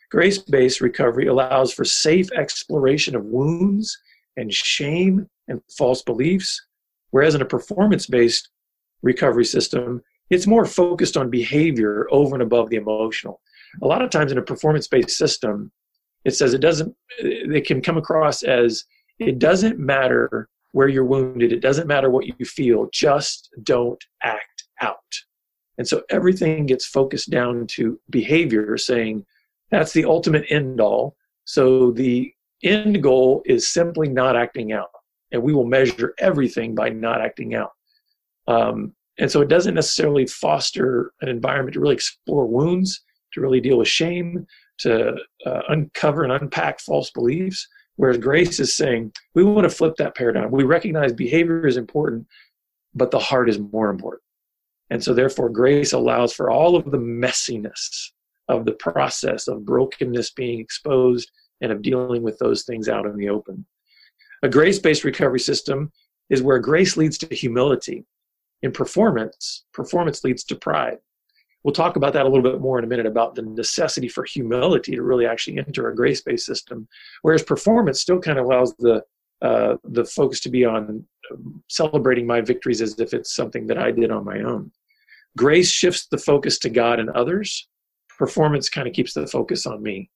Grace 0.09 0.37
based 0.37 0.81
recovery 0.81 1.27
allows 1.27 1.73
for 1.73 1.83
safe 1.83 2.31
exploration 2.33 3.15
of 3.15 3.25
wounds 3.25 3.97
and 4.37 4.53
shame 4.53 5.27
and 5.47 5.61
false 5.77 6.01
beliefs, 6.01 6.61
whereas 7.11 7.35
in 7.35 7.41
a 7.41 7.45
performance 7.45 8.05
based 8.05 8.49
recovery 9.01 9.45
system, 9.45 10.01
it's 10.29 10.47
more 10.47 10.65
focused 10.65 11.17
on 11.17 11.29
behavior 11.29 12.07
over 12.11 12.35
and 12.35 12.43
above 12.43 12.69
the 12.69 12.77
emotional. 12.77 13.41
A 13.81 13.87
lot 13.87 14.01
of 14.01 14.09
times 14.09 14.31
in 14.31 14.37
a 14.37 14.43
performance 14.43 14.87
based 14.87 15.11
system, 15.11 15.71
it 16.25 16.31
says 16.31 16.53
it 16.53 16.61
doesn't, 16.61 16.95
it 17.19 17.65
can 17.65 17.81
come 17.81 17.97
across 17.97 18.43
as 18.43 18.85
it 19.19 19.39
doesn't 19.39 19.79
matter 19.79 20.49
where 20.71 20.87
you're 20.87 21.05
wounded, 21.05 21.51
it 21.51 21.59
doesn't 21.59 21.87
matter 21.87 22.09
what 22.09 22.25
you 22.25 22.45
feel, 22.45 22.89
just 22.91 23.49
don't 23.63 24.03
act 24.23 24.63
out. 24.81 24.97
And 25.77 25.87
so 25.87 26.03
everything 26.09 26.65
gets 26.65 26.85
focused 26.85 27.29
down 27.29 27.67
to 27.67 27.99
behavior, 28.09 28.77
saying 28.77 29.25
that's 29.71 29.93
the 29.93 30.05
ultimate 30.05 30.45
end 30.49 30.79
all. 30.79 31.15
So 31.45 31.91
the 31.91 32.31
end 32.63 33.03
goal 33.03 33.41
is 33.45 33.67
simply 33.67 34.07
not 34.07 34.35
acting 34.35 34.71
out. 34.71 34.89
And 35.31 35.41
we 35.41 35.53
will 35.53 35.65
measure 35.65 36.13
everything 36.19 36.75
by 36.75 36.89
not 36.89 37.21
acting 37.21 37.55
out. 37.55 37.71
Um, 38.47 38.93
and 39.19 39.31
so 39.31 39.41
it 39.41 39.47
doesn't 39.47 39.75
necessarily 39.75 40.25
foster 40.25 41.13
an 41.21 41.29
environment 41.29 41.73
to 41.73 41.79
really 41.79 41.95
explore 41.95 42.47
wounds, 42.47 43.01
to 43.33 43.41
really 43.41 43.61
deal 43.61 43.77
with 43.77 43.87
shame, 43.87 44.45
to 44.79 45.15
uh, 45.45 45.61
uncover 45.69 46.23
and 46.23 46.33
unpack 46.33 46.79
false 46.79 47.11
beliefs. 47.11 47.67
Whereas 47.95 48.17
grace 48.17 48.59
is 48.59 48.73
saying, 48.73 49.13
we 49.35 49.43
want 49.43 49.69
to 49.69 49.75
flip 49.75 49.95
that 49.97 50.15
paradigm. 50.15 50.49
We 50.49 50.63
recognize 50.63 51.13
behavior 51.13 51.67
is 51.67 51.77
important, 51.77 52.25
but 52.95 53.11
the 53.11 53.19
heart 53.19 53.49
is 53.49 53.59
more 53.59 53.89
important. 53.89 54.23
And 54.89 55.03
so, 55.03 55.13
therefore, 55.13 55.49
grace 55.49 55.93
allows 55.93 56.33
for 56.33 56.49
all 56.49 56.75
of 56.75 56.89
the 56.89 56.97
messiness 56.97 58.09
of 58.47 58.65
the 58.65 58.73
process 58.73 59.47
of 59.47 59.65
brokenness 59.65 60.31
being 60.31 60.59
exposed 60.59 61.31
and 61.61 61.71
of 61.71 61.81
dealing 61.81 62.23
with 62.23 62.37
those 62.39 62.63
things 62.63 62.89
out 62.89 63.05
in 63.05 63.15
the 63.15 63.29
open. 63.29 63.65
A 64.41 64.49
grace 64.49 64.79
based 64.79 65.03
recovery 65.03 65.39
system 65.39 65.91
is 66.29 66.41
where 66.41 66.59
grace 66.59 66.97
leads 66.97 67.17
to 67.19 67.33
humility. 67.33 68.05
In 68.63 68.71
performance, 68.71 69.65
performance 69.73 70.23
leads 70.23 70.43
to 70.45 70.55
pride. 70.55 70.97
We'll 71.63 71.73
talk 71.73 71.95
about 71.95 72.13
that 72.13 72.25
a 72.25 72.29
little 72.29 72.49
bit 72.49 72.59
more 72.59 72.79
in 72.79 72.85
a 72.85 72.87
minute 72.87 73.05
about 73.05 73.35
the 73.35 73.41
necessity 73.41 74.07
for 74.07 74.23
humility 74.23 74.95
to 74.95 75.03
really 75.03 75.25
actually 75.25 75.57
enter 75.59 75.89
a 75.89 75.95
grace 75.95 76.21
based 76.21 76.45
system. 76.45 76.87
Whereas 77.21 77.43
performance 77.43 78.01
still 78.01 78.19
kind 78.19 78.39
of 78.39 78.45
allows 78.45 78.73
the 78.79 79.03
uh, 79.41 79.75
the 79.83 80.05
focus 80.05 80.39
to 80.39 80.49
be 80.49 80.63
on 80.63 81.05
celebrating 81.69 82.25
my 82.25 82.39
victories 82.39 82.81
as 82.81 82.97
if 82.99 83.13
it's 83.13 83.35
something 83.35 83.67
that 83.67 83.77
I 83.77 83.91
did 83.91 84.09
on 84.09 84.23
my 84.23 84.39
own. 84.39 84.71
Grace 85.37 85.69
shifts 85.69 86.07
the 86.07 86.17
focus 86.17 86.57
to 86.59 86.69
God 86.69 86.99
and 86.99 87.09
others. 87.09 87.67
Performance 88.17 88.69
kind 88.69 88.87
of 88.87 88.93
keeps 88.93 89.13
the 89.13 89.27
focus 89.27 89.65
on 89.65 89.83
me. 89.83 90.09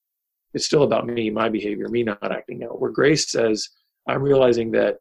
It's 0.53 0.65
still 0.65 0.83
about 0.83 1.07
me, 1.07 1.29
my 1.29 1.49
behavior, 1.49 1.89
me 1.89 2.03
not 2.03 2.31
acting 2.31 2.63
out. 2.63 2.79
Where 2.79 2.91
grace 2.91 3.29
says, 3.29 3.67
I'm 4.07 4.21
realizing 4.21 4.71
that 4.71 4.99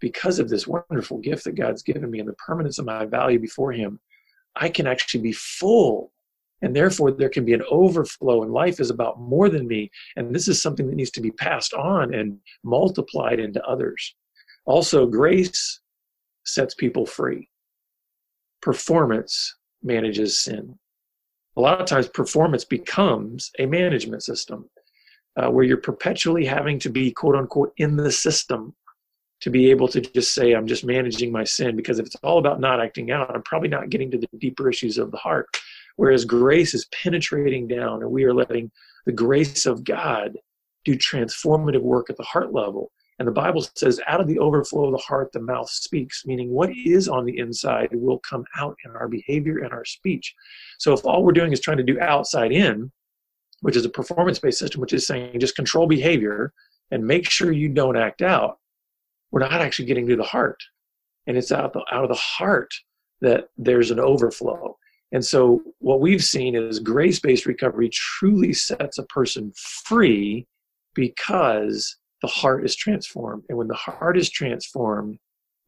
because 0.00 0.38
of 0.38 0.48
this 0.48 0.66
wonderful 0.66 1.18
gift 1.18 1.44
that 1.44 1.54
God's 1.54 1.82
given 1.82 2.10
me 2.10 2.20
and 2.20 2.28
the 2.28 2.34
permanence 2.34 2.78
of 2.78 2.86
my 2.86 3.04
value 3.04 3.38
before 3.38 3.72
Him, 3.72 4.00
I 4.56 4.68
can 4.68 4.86
actually 4.86 5.22
be 5.22 5.32
full. 5.32 6.12
And 6.60 6.74
therefore, 6.74 7.12
there 7.12 7.28
can 7.28 7.44
be 7.44 7.54
an 7.54 7.62
overflow, 7.70 8.42
and 8.42 8.52
life 8.52 8.80
is 8.80 8.90
about 8.90 9.20
more 9.20 9.48
than 9.48 9.68
me. 9.68 9.90
And 10.16 10.34
this 10.34 10.48
is 10.48 10.60
something 10.60 10.88
that 10.88 10.96
needs 10.96 11.12
to 11.12 11.20
be 11.20 11.30
passed 11.30 11.72
on 11.72 12.12
and 12.12 12.38
multiplied 12.64 13.38
into 13.38 13.64
others. 13.64 14.14
Also, 14.64 15.06
grace 15.06 15.80
sets 16.44 16.74
people 16.74 17.06
free, 17.06 17.48
performance 18.60 19.56
manages 19.82 20.40
sin. 20.40 20.76
A 21.56 21.60
lot 21.60 21.80
of 21.80 21.86
times, 21.86 22.08
performance 22.08 22.64
becomes 22.64 23.50
a 23.58 23.66
management 23.66 24.22
system 24.22 24.68
uh, 25.36 25.50
where 25.50 25.64
you're 25.64 25.76
perpetually 25.76 26.44
having 26.44 26.78
to 26.80 26.88
be, 26.88 27.12
quote 27.12 27.36
unquote, 27.36 27.72
in 27.76 27.96
the 27.96 28.10
system 28.10 28.74
to 29.40 29.50
be 29.50 29.70
able 29.70 29.88
to 29.88 30.00
just 30.00 30.34
say, 30.34 30.52
I'm 30.52 30.66
just 30.66 30.84
managing 30.84 31.30
my 31.30 31.44
sin. 31.44 31.76
Because 31.76 31.98
if 31.98 32.06
it's 32.06 32.16
all 32.16 32.38
about 32.38 32.60
not 32.60 32.80
acting 32.80 33.10
out, 33.10 33.34
I'm 33.34 33.42
probably 33.42 33.68
not 33.68 33.90
getting 33.90 34.10
to 34.10 34.18
the 34.18 34.28
deeper 34.38 34.68
issues 34.68 34.98
of 34.98 35.10
the 35.10 35.18
heart. 35.18 35.46
Whereas 35.96 36.24
grace 36.24 36.74
is 36.74 36.86
penetrating 36.86 37.66
down, 37.66 38.02
and 38.02 38.10
we 38.10 38.24
are 38.24 38.34
letting 38.34 38.70
the 39.06 39.12
grace 39.12 39.66
of 39.66 39.84
God 39.84 40.36
do 40.84 40.94
transformative 40.96 41.82
work 41.82 42.08
at 42.10 42.16
the 42.16 42.22
heart 42.22 42.52
level. 42.52 42.92
And 43.18 43.26
the 43.26 43.32
Bible 43.32 43.66
says, 43.74 44.00
out 44.06 44.20
of 44.20 44.28
the 44.28 44.38
overflow 44.38 44.86
of 44.86 44.92
the 44.92 44.98
heart, 44.98 45.32
the 45.32 45.40
mouth 45.40 45.68
speaks, 45.68 46.24
meaning 46.24 46.50
what 46.50 46.70
is 46.76 47.08
on 47.08 47.24
the 47.24 47.36
inside 47.38 47.88
will 47.92 48.20
come 48.20 48.44
out 48.56 48.76
in 48.84 48.92
our 48.92 49.08
behavior 49.08 49.58
and 49.58 49.72
our 49.72 49.84
speech. 49.84 50.34
So 50.78 50.92
if 50.92 51.04
all 51.04 51.24
we're 51.24 51.32
doing 51.32 51.52
is 51.52 51.60
trying 51.60 51.78
to 51.78 51.82
do 51.82 51.98
outside 52.00 52.52
in, 52.52 52.92
which 53.60 53.74
is 53.74 53.84
a 53.84 53.90
performance 53.90 54.38
based 54.38 54.60
system, 54.60 54.80
which 54.80 54.92
is 54.92 55.04
saying 55.04 55.40
just 55.40 55.56
control 55.56 55.88
behavior 55.88 56.52
and 56.92 57.04
make 57.04 57.28
sure 57.28 57.50
you 57.50 57.68
don't 57.68 57.96
act 57.96 58.22
out, 58.22 58.58
we're 59.30 59.40
not 59.40 59.60
actually 59.60 59.86
getting 59.86 60.06
to 60.08 60.16
the 60.16 60.22
heart. 60.22 60.60
And 61.26 61.36
it's 61.36 61.52
out, 61.52 61.72
the, 61.72 61.84
out 61.92 62.04
of 62.04 62.08
the 62.08 62.14
heart 62.14 62.72
that 63.20 63.48
there's 63.56 63.90
an 63.90 64.00
overflow. 64.00 64.76
And 65.12 65.24
so 65.24 65.62
what 65.78 66.00
we've 66.00 66.24
seen 66.24 66.54
is 66.54 66.78
grace 66.78 67.20
based 67.20 67.46
recovery 67.46 67.90
truly 67.92 68.52
sets 68.52 68.98
a 68.98 69.04
person 69.04 69.52
free 69.84 70.46
because 70.94 71.96
the 72.22 72.28
heart 72.28 72.64
is 72.64 72.76
transformed. 72.76 73.44
And 73.48 73.56
when 73.56 73.68
the 73.68 73.74
heart 73.74 74.18
is 74.18 74.30
transformed, 74.30 75.18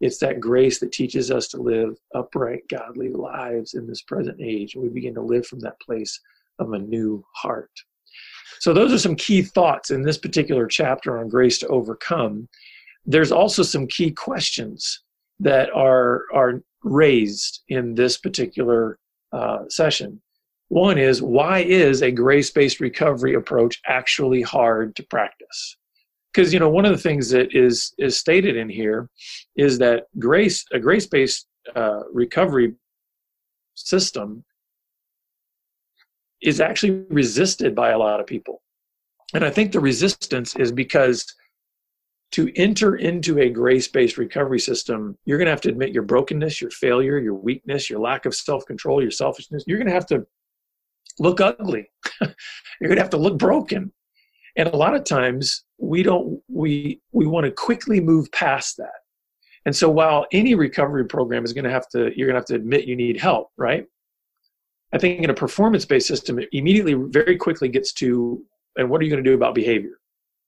it's 0.00 0.18
that 0.18 0.40
grace 0.40 0.80
that 0.80 0.92
teaches 0.92 1.30
us 1.30 1.48
to 1.48 1.60
live 1.60 1.96
upright, 2.14 2.62
godly 2.68 3.10
lives 3.10 3.74
in 3.74 3.86
this 3.86 4.02
present 4.02 4.40
age. 4.40 4.74
And 4.74 4.82
we 4.82 4.88
begin 4.88 5.14
to 5.14 5.22
live 5.22 5.46
from 5.46 5.60
that 5.60 5.80
place 5.80 6.18
of 6.58 6.72
a 6.72 6.78
new 6.78 7.24
heart. 7.34 7.70
So, 8.60 8.72
those 8.72 8.92
are 8.92 8.98
some 8.98 9.14
key 9.14 9.42
thoughts 9.42 9.90
in 9.90 10.02
this 10.02 10.18
particular 10.18 10.66
chapter 10.66 11.18
on 11.18 11.28
grace 11.28 11.58
to 11.58 11.68
overcome 11.68 12.48
there's 13.10 13.32
also 13.32 13.62
some 13.62 13.86
key 13.86 14.10
questions 14.10 15.02
that 15.40 15.70
are 15.70 16.24
are 16.32 16.62
raised 16.84 17.62
in 17.68 17.94
this 17.94 18.18
particular 18.18 18.98
uh, 19.32 19.60
session. 19.68 20.20
One 20.68 20.98
is 20.98 21.20
why 21.20 21.60
is 21.60 22.02
a 22.02 22.12
grace-based 22.12 22.78
recovery 22.78 23.34
approach 23.34 23.80
actually 23.86 24.42
hard 24.42 24.94
to 24.96 25.02
practice? 25.02 25.76
Because 26.32 26.52
you 26.54 26.60
know 26.60 26.68
one 26.68 26.84
of 26.84 26.92
the 26.92 27.02
things 27.02 27.30
that 27.30 27.54
is 27.54 27.92
is 27.98 28.16
stated 28.16 28.56
in 28.56 28.68
here 28.68 29.08
is 29.56 29.78
that 29.78 30.04
grace 30.18 30.64
a 30.72 30.78
grace-based 30.78 31.46
uh, 31.74 32.02
recovery 32.12 32.74
system 33.74 34.44
is 36.42 36.60
actually 36.60 37.04
resisted 37.10 37.74
by 37.74 37.90
a 37.90 37.98
lot 37.98 38.20
of 38.20 38.26
people, 38.26 38.62
and 39.34 39.44
I 39.44 39.50
think 39.50 39.72
the 39.72 39.80
resistance 39.80 40.54
is 40.56 40.70
because 40.70 41.26
to 42.32 42.52
enter 42.54 42.96
into 42.96 43.38
a 43.40 43.50
grace 43.50 43.88
based 43.88 44.18
recovery 44.18 44.60
system, 44.60 45.16
you're 45.24 45.38
going 45.38 45.46
to 45.46 45.52
have 45.52 45.60
to 45.62 45.68
admit 45.68 45.92
your 45.92 46.04
brokenness, 46.04 46.60
your 46.60 46.70
failure, 46.70 47.18
your 47.18 47.34
weakness, 47.34 47.90
your 47.90 48.00
lack 48.00 48.26
of 48.26 48.34
self 48.34 48.64
control, 48.66 49.02
your 49.02 49.10
selfishness. 49.10 49.64
You're 49.66 49.78
going 49.78 49.88
to 49.88 49.94
have 49.94 50.06
to 50.06 50.26
look 51.18 51.40
ugly. 51.40 51.90
you're 52.20 52.88
going 52.88 52.96
to 52.96 53.02
have 53.02 53.10
to 53.10 53.16
look 53.16 53.38
broken. 53.38 53.92
And 54.56 54.68
a 54.68 54.76
lot 54.76 54.94
of 54.94 55.04
times 55.04 55.64
we 55.78 56.02
don't, 56.02 56.40
we, 56.48 57.00
we 57.12 57.26
want 57.26 57.46
to 57.46 57.52
quickly 57.52 58.00
move 58.00 58.30
past 58.32 58.76
that. 58.78 58.90
And 59.66 59.76
so 59.76 59.90
while 59.90 60.26
any 60.32 60.54
recovery 60.54 61.04
program 61.04 61.44
is 61.44 61.52
going 61.52 61.64
to 61.64 61.70
have 61.70 61.88
to, 61.90 62.10
you're 62.16 62.26
going 62.26 62.34
to 62.34 62.40
have 62.40 62.46
to 62.46 62.54
admit 62.54 62.86
you 62.86 62.96
need 62.96 63.20
help, 63.20 63.50
right? 63.56 63.86
I 64.92 64.98
think 64.98 65.22
in 65.22 65.30
a 65.30 65.34
performance 65.34 65.84
based 65.84 66.08
system, 66.08 66.38
it 66.38 66.48
immediately 66.52 66.94
very 66.94 67.36
quickly 67.36 67.68
gets 67.68 67.92
to, 67.94 68.42
and 68.76 68.88
what 68.88 69.00
are 69.00 69.04
you 69.04 69.10
going 69.10 69.22
to 69.22 69.30
do 69.30 69.34
about 69.34 69.54
behavior? 69.54 69.99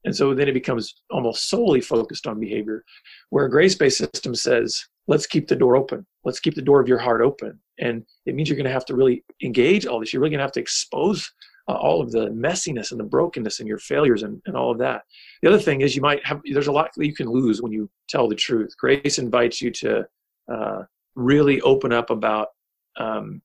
And 0.04 0.14
so 0.14 0.34
then 0.34 0.48
it 0.48 0.54
becomes 0.54 1.02
almost 1.10 1.48
solely 1.48 1.80
focused 1.80 2.26
on 2.26 2.40
behavior, 2.40 2.84
where 3.30 3.44
a 3.44 3.50
grace 3.50 3.74
based 3.74 3.98
system 3.98 4.34
says, 4.34 4.84
let's 5.06 5.26
keep 5.26 5.48
the 5.48 5.56
door 5.56 5.76
open. 5.76 6.06
Let's 6.24 6.40
keep 6.40 6.54
the 6.54 6.62
door 6.62 6.80
of 6.80 6.88
your 6.88 6.98
heart 6.98 7.20
open. 7.20 7.58
And 7.78 8.04
it 8.26 8.34
means 8.34 8.48
you're 8.48 8.56
going 8.56 8.66
to 8.66 8.72
have 8.72 8.84
to 8.86 8.96
really 8.96 9.24
engage 9.42 9.86
all 9.86 10.00
this. 10.00 10.12
You're 10.12 10.20
really 10.20 10.30
going 10.30 10.38
to 10.38 10.44
have 10.44 10.52
to 10.52 10.60
expose 10.60 11.30
uh, 11.68 11.74
all 11.74 12.00
of 12.00 12.10
the 12.10 12.28
messiness 12.30 12.90
and 12.90 12.98
the 12.98 13.04
brokenness 13.04 13.60
and 13.60 13.68
your 13.68 13.78
failures 13.78 14.22
and, 14.24 14.42
and 14.46 14.56
all 14.56 14.70
of 14.70 14.78
that. 14.78 15.02
The 15.42 15.48
other 15.48 15.60
thing 15.60 15.80
is 15.80 15.94
you 15.94 16.02
might 16.02 16.24
have, 16.26 16.40
there's 16.52 16.66
a 16.66 16.72
lot 16.72 16.90
that 16.96 17.06
you 17.06 17.14
can 17.14 17.28
lose 17.28 17.62
when 17.62 17.72
you 17.72 17.88
tell 18.08 18.28
the 18.28 18.34
truth. 18.34 18.76
Grace 18.76 19.18
invites 19.18 19.60
you 19.60 19.70
to 19.70 20.06
uh, 20.52 20.82
really 21.14 21.60
open 21.60 21.92
up 21.92 22.10
about 22.10 22.48
um, 22.98 23.40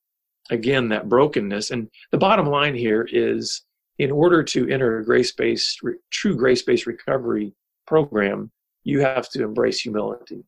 again 0.49 0.89
that 0.89 1.09
brokenness 1.09 1.71
and 1.71 1.89
the 2.11 2.17
bottom 2.17 2.47
line 2.47 2.73
here 2.73 3.07
is 3.11 3.63
in 3.99 4.11
order 4.11 4.43
to 4.43 4.67
enter 4.69 4.99
a 4.99 5.05
grace-based 5.05 5.81
true 6.11 6.35
grace-based 6.35 6.85
recovery 6.85 7.53
program 7.85 8.51
you 8.83 9.01
have 9.01 9.29
to 9.29 9.43
embrace 9.43 9.81
humility. 9.81 10.45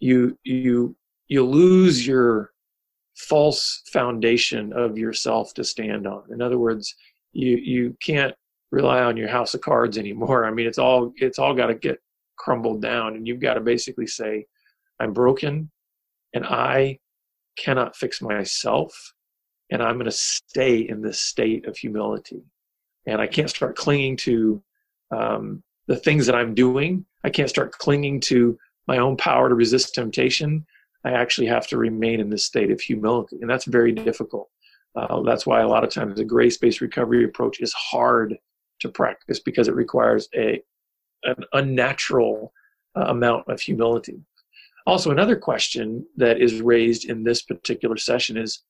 You 0.00 0.36
you 0.42 0.96
you 1.28 1.44
lose 1.44 2.06
your 2.06 2.50
false 3.16 3.82
foundation 3.92 4.72
of 4.72 4.98
yourself 4.98 5.54
to 5.54 5.64
stand 5.64 6.06
on. 6.06 6.24
In 6.30 6.42
other 6.42 6.58
words 6.58 6.94
you 7.32 7.56
you 7.56 7.96
can't 8.02 8.34
rely 8.70 9.02
on 9.02 9.16
your 9.16 9.28
house 9.28 9.54
of 9.54 9.60
cards 9.60 9.98
anymore. 9.98 10.44
I 10.44 10.50
mean 10.50 10.66
it's 10.66 10.78
all 10.78 11.12
it's 11.16 11.38
all 11.38 11.54
got 11.54 11.66
to 11.66 11.74
get 11.74 11.98
crumbled 12.42 12.82
down 12.82 13.14
and 13.14 13.26
you've 13.26 13.40
got 13.40 13.54
to 13.54 13.60
basically 13.60 14.06
say 14.06 14.44
i'm 14.98 15.12
broken 15.12 15.70
and 16.34 16.44
i 16.46 16.98
cannot 17.56 17.94
fix 17.94 18.20
myself 18.20 19.14
and 19.72 19.82
i'm 19.82 19.94
going 19.94 20.04
to 20.04 20.12
stay 20.12 20.76
in 20.76 21.00
this 21.02 21.18
state 21.18 21.66
of 21.66 21.76
humility. 21.76 22.42
And 23.06 23.20
i 23.20 23.26
can't 23.26 23.50
start 23.50 23.76
clinging 23.76 24.16
to 24.18 24.62
um, 25.10 25.62
the 25.88 25.96
things 25.96 26.26
that 26.26 26.36
i'm 26.36 26.54
doing. 26.54 27.04
I 27.24 27.30
can't 27.30 27.50
start 27.50 27.72
clinging 27.72 28.20
to 28.30 28.58
my 28.86 28.98
own 28.98 29.16
power 29.16 29.48
to 29.48 29.54
resist 29.54 29.94
temptation. 29.94 30.66
I 31.04 31.12
actually 31.12 31.46
have 31.48 31.66
to 31.68 31.78
remain 31.78 32.20
in 32.20 32.30
this 32.30 32.44
state 32.44 32.70
of 32.70 32.80
humility 32.80 33.38
and 33.40 33.50
that's 33.50 33.64
very 33.64 33.92
difficult. 33.92 34.48
Uh, 34.94 35.22
that's 35.22 35.46
why 35.46 35.60
a 35.60 35.68
lot 35.68 35.84
of 35.84 35.90
times 35.90 36.16
the 36.16 36.24
grace-based 36.24 36.80
recovery 36.80 37.24
approach 37.24 37.60
is 37.60 37.72
hard 37.72 38.36
to 38.80 38.88
practice 38.88 39.40
because 39.40 39.68
it 39.68 39.74
requires 39.74 40.28
a 40.34 40.62
an 41.24 41.44
unnatural 41.52 42.52
uh, 42.96 43.06
amount 43.06 43.48
of 43.48 43.60
humility. 43.60 44.20
Also, 44.86 45.10
another 45.10 45.36
question 45.36 46.04
that 46.16 46.40
is 46.40 46.60
raised 46.60 47.08
in 47.08 47.22
this 47.22 47.42
particular 47.42 47.96
session 47.96 48.36
is, 48.36 48.62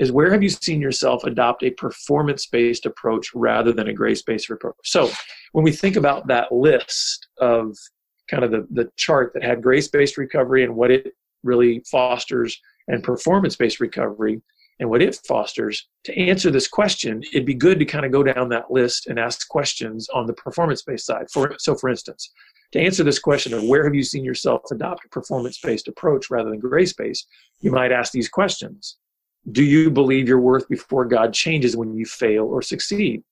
is 0.00 0.10
where 0.10 0.32
have 0.32 0.42
you 0.42 0.48
seen 0.48 0.80
yourself 0.80 1.24
adopt 1.24 1.62
a 1.62 1.70
performance-based 1.70 2.86
approach 2.86 3.34
rather 3.34 3.70
than 3.70 3.88
a 3.88 3.92
grace-based 3.92 4.50
approach? 4.50 4.74
So 4.82 5.10
when 5.52 5.62
we 5.62 5.72
think 5.72 5.96
about 5.96 6.26
that 6.28 6.50
list 6.50 7.28
of 7.38 7.76
kind 8.28 8.42
of 8.42 8.50
the, 8.50 8.66
the 8.70 8.90
chart 8.96 9.32
that 9.34 9.44
had 9.44 9.62
grace-based 9.62 10.16
recovery 10.16 10.64
and 10.64 10.74
what 10.74 10.90
it 10.90 11.12
really 11.42 11.84
fosters 11.90 12.58
and 12.88 13.04
performance-based 13.04 13.78
recovery 13.78 14.40
and 14.78 14.88
what 14.88 15.02
it 15.02 15.20
fosters, 15.28 15.86
to 16.04 16.18
answer 16.18 16.50
this 16.50 16.66
question, 16.66 17.22
it'd 17.34 17.44
be 17.44 17.52
good 17.52 17.78
to 17.78 17.84
kind 17.84 18.06
of 18.06 18.10
go 18.10 18.22
down 18.22 18.48
that 18.48 18.70
list 18.70 19.06
and 19.06 19.18
ask 19.18 19.46
questions 19.48 20.08
on 20.14 20.26
the 20.26 20.32
performance-based 20.32 21.04
side. 21.04 21.26
For, 21.30 21.54
so 21.58 21.74
for 21.74 21.90
instance, 21.90 22.32
to 22.72 22.80
answer 22.80 23.04
this 23.04 23.18
question 23.18 23.52
of 23.52 23.64
where 23.64 23.84
have 23.84 23.94
you 23.94 24.04
seen 24.04 24.24
yourself 24.24 24.62
adopt 24.70 25.04
a 25.04 25.08
performance 25.10 25.58
based 25.62 25.88
approach 25.88 26.30
rather 26.30 26.48
than 26.48 26.58
grace 26.58 26.94
based, 26.94 27.28
you 27.60 27.70
might 27.70 27.92
ask 27.92 28.12
these 28.12 28.30
questions 28.30 28.96
Do 29.52 29.64
you 29.64 29.90
believe 29.90 30.28
your 30.28 30.40
worth 30.40 30.68
before 30.68 31.06
God 31.06 31.32
changes 31.32 31.76
when 31.76 31.94
you 31.94 32.04
fail 32.04 32.44
or 32.44 32.60
succeed? 32.60 33.22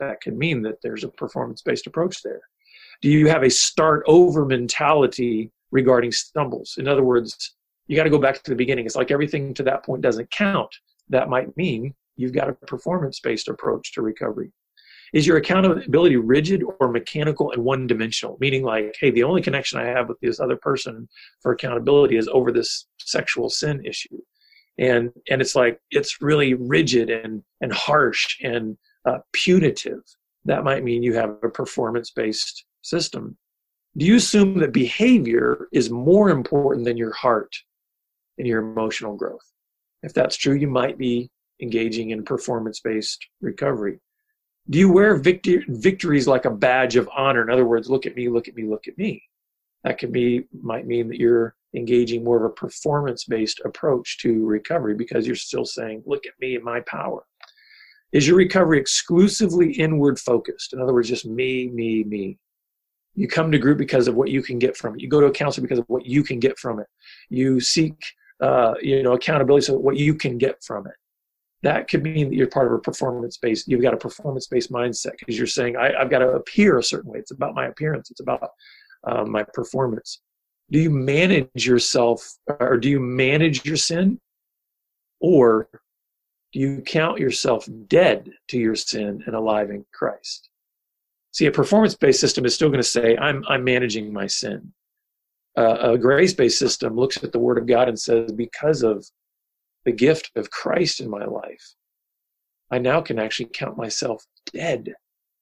That 0.00 0.20
could 0.20 0.36
mean 0.36 0.62
that 0.62 0.82
there's 0.82 1.04
a 1.04 1.08
performance 1.08 1.62
based 1.62 1.86
approach 1.86 2.22
there. 2.22 2.40
Do 3.00 3.08
you 3.08 3.28
have 3.28 3.42
a 3.42 3.50
start 3.50 4.02
over 4.06 4.44
mentality 4.44 5.50
regarding 5.70 6.12
stumbles? 6.12 6.76
In 6.78 6.88
other 6.88 7.04
words, 7.04 7.54
you 7.86 7.96
got 7.96 8.04
to 8.04 8.10
go 8.10 8.18
back 8.18 8.42
to 8.42 8.50
the 8.50 8.56
beginning. 8.56 8.86
It's 8.86 8.96
like 8.96 9.10
everything 9.10 9.54
to 9.54 9.62
that 9.64 9.84
point 9.84 10.02
doesn't 10.02 10.30
count. 10.30 10.74
That 11.08 11.28
might 11.28 11.56
mean 11.56 11.94
you've 12.16 12.32
got 12.32 12.48
a 12.48 12.54
performance 12.54 13.20
based 13.20 13.48
approach 13.48 13.92
to 13.92 14.02
recovery. 14.02 14.50
Is 15.12 15.26
your 15.26 15.36
accountability 15.36 16.16
rigid 16.16 16.64
or 16.80 16.88
mechanical 16.88 17.52
and 17.52 17.62
one 17.64 17.86
dimensional? 17.86 18.36
Meaning, 18.40 18.64
like, 18.64 18.96
hey, 19.00 19.12
the 19.12 19.22
only 19.22 19.40
connection 19.40 19.78
I 19.78 19.84
have 19.84 20.08
with 20.08 20.18
this 20.20 20.40
other 20.40 20.56
person 20.56 21.08
for 21.40 21.52
accountability 21.52 22.16
is 22.16 22.28
over 22.28 22.50
this 22.50 22.86
sexual 22.98 23.48
sin 23.48 23.84
issue. 23.86 24.18
And, 24.78 25.10
and 25.30 25.40
it's 25.40 25.54
like, 25.54 25.80
it's 25.90 26.20
really 26.20 26.54
rigid 26.54 27.10
and, 27.10 27.42
and 27.60 27.72
harsh 27.72 28.36
and 28.42 28.76
uh, 29.06 29.18
punitive. 29.32 30.00
That 30.44 30.64
might 30.64 30.84
mean 30.84 31.02
you 31.02 31.14
have 31.14 31.30
a 31.42 31.48
performance 31.48 32.10
based 32.10 32.64
system. 32.82 33.36
Do 33.96 34.04
you 34.04 34.16
assume 34.16 34.58
that 34.58 34.72
behavior 34.72 35.68
is 35.72 35.88
more 35.90 36.28
important 36.28 36.84
than 36.84 36.98
your 36.98 37.14
heart 37.14 37.56
and 38.36 38.46
your 38.46 38.60
emotional 38.60 39.16
growth? 39.16 39.50
If 40.02 40.12
that's 40.12 40.36
true, 40.36 40.54
you 40.54 40.68
might 40.68 40.98
be 40.98 41.30
engaging 41.62 42.10
in 42.10 42.22
performance 42.22 42.80
based 42.80 43.26
recovery. 43.40 43.98
Do 44.68 44.78
you 44.78 44.92
wear 44.92 45.16
victor- 45.16 45.64
victories 45.68 46.28
like 46.28 46.44
a 46.44 46.50
badge 46.50 46.96
of 46.96 47.08
honor? 47.16 47.42
In 47.42 47.50
other 47.50 47.64
words, 47.64 47.88
look 47.88 48.04
at 48.04 48.14
me, 48.14 48.28
look 48.28 48.46
at 48.46 48.54
me, 48.54 48.64
look 48.64 48.86
at 48.86 48.98
me. 48.98 49.22
That 49.82 49.98
could 49.98 50.12
be 50.12 50.44
might 50.60 50.86
mean 50.86 51.08
that 51.08 51.18
you're 51.18 51.55
engaging 51.76 52.24
more 52.24 52.36
of 52.38 52.44
a 52.44 52.54
performance-based 52.54 53.60
approach 53.64 54.18
to 54.18 54.44
recovery 54.46 54.94
because 54.94 55.26
you're 55.26 55.36
still 55.36 55.64
saying, 55.64 56.02
"Look 56.06 56.26
at 56.26 56.32
me 56.40 56.56
and 56.56 56.64
my 56.64 56.80
power." 56.80 57.22
Is 58.12 58.26
your 58.26 58.36
recovery 58.36 58.78
exclusively 58.78 59.72
inward 59.72 60.18
focused? 60.18 60.72
In 60.72 60.80
other 60.80 60.94
words, 60.94 61.08
just 61.08 61.26
me, 61.26 61.68
me, 61.68 62.04
me. 62.04 62.38
You 63.14 63.28
come 63.28 63.50
to 63.52 63.58
group 63.58 63.78
because 63.78 64.08
of 64.08 64.14
what 64.14 64.30
you 64.30 64.42
can 64.42 64.58
get 64.58 64.76
from 64.76 64.94
it. 64.94 65.00
You 65.00 65.08
go 65.08 65.20
to 65.20 65.26
a 65.26 65.32
counselor 65.32 65.62
because 65.62 65.78
of 65.78 65.86
what 65.88 66.06
you 66.06 66.22
can 66.22 66.38
get 66.38 66.58
from 66.58 66.80
it. 66.80 66.86
You 67.28 67.60
seek, 67.60 67.96
uh, 68.40 68.74
you 68.80 69.02
know, 69.02 69.12
accountability 69.12 69.66
so 69.66 69.78
what 69.78 69.96
you 69.96 70.14
can 70.14 70.38
get 70.38 70.62
from 70.62 70.86
it 70.86 70.94
that 71.62 71.88
could 71.88 72.02
mean 72.02 72.28
that 72.30 72.36
you're 72.36 72.46
part 72.46 72.66
of 72.66 72.72
a 72.72 72.78
performance 72.78 73.38
based 73.38 73.66
you've 73.66 73.82
got 73.82 73.94
a 73.94 73.96
performance 73.96 74.46
based 74.46 74.70
mindset 74.70 75.12
because 75.18 75.36
you're 75.36 75.46
saying 75.46 75.76
I, 75.76 75.92
have 75.98 76.10
got 76.10 76.20
to 76.20 76.30
appear 76.30 76.78
a 76.78 76.82
certain 76.82 77.10
way 77.10 77.18
it's 77.18 77.30
about 77.30 77.54
my 77.54 77.66
appearance 77.66 78.10
it's 78.10 78.20
about 78.20 78.50
um, 79.04 79.30
my 79.30 79.42
performance 79.42 80.20
do 80.70 80.78
you 80.78 80.90
manage 80.90 81.66
yourself 81.66 82.36
or 82.48 82.76
do 82.76 82.88
you 82.88 83.00
manage 83.00 83.64
your 83.64 83.76
sin? 83.76 84.20
Or 85.20 85.68
do 86.52 86.60
you 86.60 86.82
count 86.82 87.18
yourself 87.18 87.68
dead 87.86 88.30
to 88.48 88.58
your 88.58 88.74
sin 88.74 89.22
and 89.26 89.34
alive 89.34 89.70
in 89.70 89.84
christ? 89.92 90.50
See 91.32 91.46
a 91.46 91.52
performance 91.52 91.94
based 91.94 92.20
system 92.20 92.44
is 92.44 92.54
still 92.54 92.68
going 92.68 92.82
to 92.82 92.88
say 92.88 93.16
i'm 93.16 93.44
i'm 93.48 93.64
managing 93.64 94.12
my 94.12 94.26
sin. 94.26 94.72
Uh, 95.56 95.92
a 95.92 95.98
grace 95.98 96.34
based 96.34 96.58
system 96.58 96.96
looks 96.96 97.22
at 97.22 97.32
the 97.32 97.38
word 97.38 97.58
of 97.58 97.66
god 97.66 97.88
and 97.88 97.98
says 97.98 98.32
because 98.32 98.82
of 98.82 99.06
the 99.84 99.92
gift 99.92 100.32
of 100.34 100.50
Christ 100.50 101.00
in 101.00 101.08
my 101.08 101.24
life, 101.24 101.74
I 102.70 102.78
now 102.78 103.00
can 103.00 103.18
actually 103.20 103.50
count 103.54 103.78
myself 103.78 104.26
dead 104.52 104.92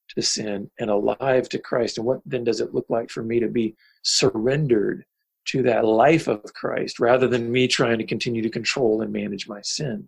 to 0.09 0.21
sin 0.21 0.69
and 0.79 0.91
alive 0.91 1.49
to 1.49 1.57
Christ. 1.57 1.97
And 1.97 2.05
what 2.05 2.21
then 2.25 2.43
does 2.43 2.61
it 2.61 2.73
look 2.73 2.85
like 2.87 3.09
for 3.09 3.23
me 3.23 3.39
to 3.39 3.47
be 3.47 3.75
surrendered 4.03 5.03
to 5.45 5.63
that 5.63 5.85
life 5.85 6.27
of 6.27 6.43
Christ 6.53 6.99
rather 6.99 7.27
than 7.27 7.51
me 7.51 7.67
trying 7.67 7.97
to 7.97 8.05
continue 8.05 8.41
to 8.41 8.49
control 8.49 9.01
and 9.01 9.11
manage 9.11 9.47
my 9.47 9.61
sin? 9.61 10.07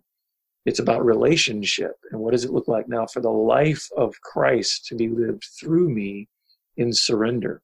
It's 0.66 0.80
about 0.80 1.04
relationship. 1.04 1.92
And 2.10 2.20
what 2.20 2.32
does 2.32 2.44
it 2.44 2.52
look 2.52 2.68
like 2.68 2.88
now 2.88 3.06
for 3.06 3.20
the 3.20 3.30
life 3.30 3.88
of 3.96 4.20
Christ 4.20 4.86
to 4.86 4.94
be 4.94 5.08
lived 5.08 5.46
through 5.58 5.88
me 5.88 6.28
in 6.76 6.92
surrender? 6.92 7.62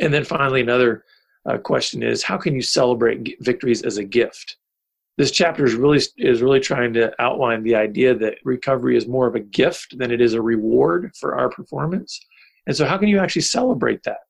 And 0.00 0.12
then 0.12 0.24
finally, 0.24 0.60
another 0.60 1.04
uh, 1.48 1.58
question 1.58 2.02
is 2.02 2.22
how 2.22 2.36
can 2.36 2.54
you 2.54 2.62
celebrate 2.62 3.36
victories 3.40 3.82
as 3.82 3.98
a 3.98 4.04
gift? 4.04 4.56
this 5.18 5.32
chapter 5.32 5.64
is 5.64 5.74
really 5.74 6.00
is 6.16 6.40
really 6.40 6.60
trying 6.60 6.94
to 6.94 7.12
outline 7.20 7.62
the 7.62 7.74
idea 7.74 8.14
that 8.14 8.38
recovery 8.44 8.96
is 8.96 9.06
more 9.06 9.26
of 9.26 9.34
a 9.34 9.40
gift 9.40 9.98
than 9.98 10.10
it 10.10 10.20
is 10.20 10.32
a 10.32 10.40
reward 10.40 11.10
for 11.14 11.36
our 11.36 11.50
performance 11.50 12.24
and 12.66 12.74
so 12.74 12.86
how 12.86 12.96
can 12.96 13.08
you 13.08 13.18
actually 13.18 13.42
celebrate 13.42 14.02
that 14.04 14.20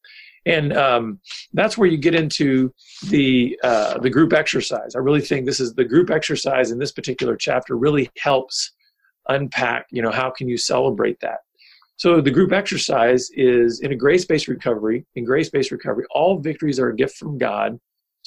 and 0.48 0.76
um, 0.76 1.20
that's 1.52 1.78
where 1.78 1.88
you 1.88 1.96
get 1.96 2.14
into 2.14 2.72
the 3.08 3.58
uh, 3.62 3.98
the 3.98 4.10
group 4.10 4.32
exercise 4.32 4.94
i 4.94 4.98
really 4.98 5.20
think 5.20 5.46
this 5.46 5.60
is 5.60 5.74
the 5.74 5.84
group 5.84 6.10
exercise 6.10 6.70
in 6.70 6.78
this 6.78 6.92
particular 6.92 7.36
chapter 7.36 7.76
really 7.76 8.10
helps 8.18 8.72
unpack 9.28 9.86
you 9.90 10.02
know 10.02 10.10
how 10.10 10.30
can 10.30 10.48
you 10.48 10.56
celebrate 10.56 11.20
that 11.20 11.40
so 11.96 12.20
the 12.20 12.30
group 12.30 12.52
exercise 12.52 13.28
is 13.34 13.80
in 13.80 13.92
a 13.92 13.96
grace-based 13.96 14.48
recovery 14.48 15.04
in 15.14 15.24
grace-based 15.24 15.70
recovery 15.70 16.04
all 16.10 16.38
victories 16.38 16.80
are 16.80 16.88
a 16.88 16.96
gift 16.96 17.16
from 17.16 17.38
god 17.38 17.78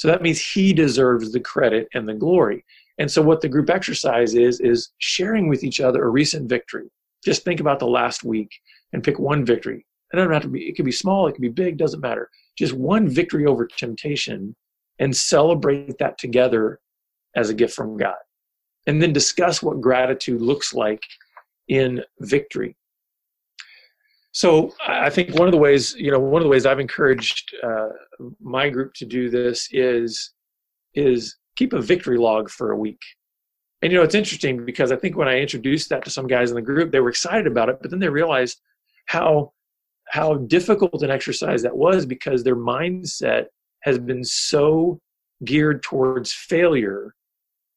so 0.02 0.08
that 0.08 0.24
means 0.24 0.42
he 0.42 0.74
deserves 0.74 1.32
the 1.32 1.40
credit 1.40 1.88
and 1.94 2.08
the 2.10 2.16
glory. 2.16 2.66
And 2.98 3.10
so 3.10 3.22
what 3.22 3.42
the 3.42 3.48
group 3.48 3.70
exercise 3.70 4.34
is, 4.34 4.60
is 4.60 4.92
sharing 4.98 5.48
with 5.48 5.64
each 5.64 5.80
other 5.80 6.04
a 6.04 6.10
recent 6.10 6.50
victory. 6.50 6.90
Just 7.24 7.44
think 7.44 7.60
about 7.60 7.78
the 7.78 7.88
last 7.88 8.24
week 8.24 8.50
and 8.94 9.04
pick 9.04 9.20
one 9.20 9.46
victory. 9.46 9.86
It 10.12 10.18
doesn't 10.18 10.34
have 10.34 10.42
to 10.44 10.48
be, 10.50 10.68
it 10.68 10.76
could 10.76 10.86
be 10.86 10.92
small, 10.92 11.28
it 11.28 11.34
could 11.34 11.42
be 11.42 11.50
big, 11.50 11.78
doesn't 11.78 12.02
matter. 12.02 12.30
Just 12.58 12.74
one 12.74 13.08
victory 13.08 13.46
over 13.46 13.66
temptation 13.66 14.56
and 15.00 15.16
celebrate 15.16 15.98
that 16.00 16.18
together 16.18 16.80
as 17.36 17.50
a 17.50 17.54
gift 17.54 17.74
from 17.76 17.98
God. 17.98 18.18
and 18.88 19.02
then 19.02 19.14
discuss 19.14 19.62
what 19.62 19.82
gratitude 19.82 20.42
looks 20.42 20.74
like 20.74 21.04
in 21.68 22.04
victory. 22.20 22.76
So 24.34 24.74
I 24.88 25.10
think 25.10 25.38
one 25.38 25.48
of 25.48 25.52
the 25.52 25.58
ways, 25.58 25.94
you 25.96 26.10
know, 26.10 26.20
one 26.20 26.42
of 26.42 26.46
the 26.46 26.50
ways 26.50 26.66
I've 26.66 26.80
encouraged 26.80 27.54
uh, 27.64 27.90
my 28.40 28.70
group 28.70 28.94
to 28.96 29.06
do 29.06 29.30
this 29.30 29.68
is 29.72 30.34
is 30.94 31.38
keep 31.56 31.74
a 31.74 31.82
victory 31.82 32.18
log 32.18 32.50
for 32.50 32.72
a 32.72 32.78
week. 32.78 33.02
And 33.82 33.92
you 33.92 33.98
know, 33.98 34.04
it's 34.04 34.16
interesting 34.16 34.66
because 34.66 34.92
I 34.92 34.96
think 34.96 35.18
when 35.18 35.28
I 35.28 35.40
introduced 35.40 35.90
that 35.90 36.04
to 36.06 36.12
some 36.12 36.28
guys 36.28 36.50
in 36.50 36.56
the 36.56 36.62
group, 36.62 36.92
they 36.92 37.00
were 37.00 37.10
excited 37.10 37.48
about 37.48 37.70
it, 37.70 37.80
but 37.82 37.92
then 37.92 38.00
they 38.00 38.10
realized 38.10 38.62
how 39.08 39.52
how 40.12 40.36
difficult 40.36 41.04
an 41.04 41.10
exercise 41.10 41.62
that 41.62 41.76
was 41.76 42.06
because 42.06 42.44
their 42.44 42.56
mindset 42.56 43.46
has 43.84 43.98
been 43.98 44.26
so 44.26 45.00
geared 45.46 45.82
towards 45.82 46.34
failure 46.34 47.16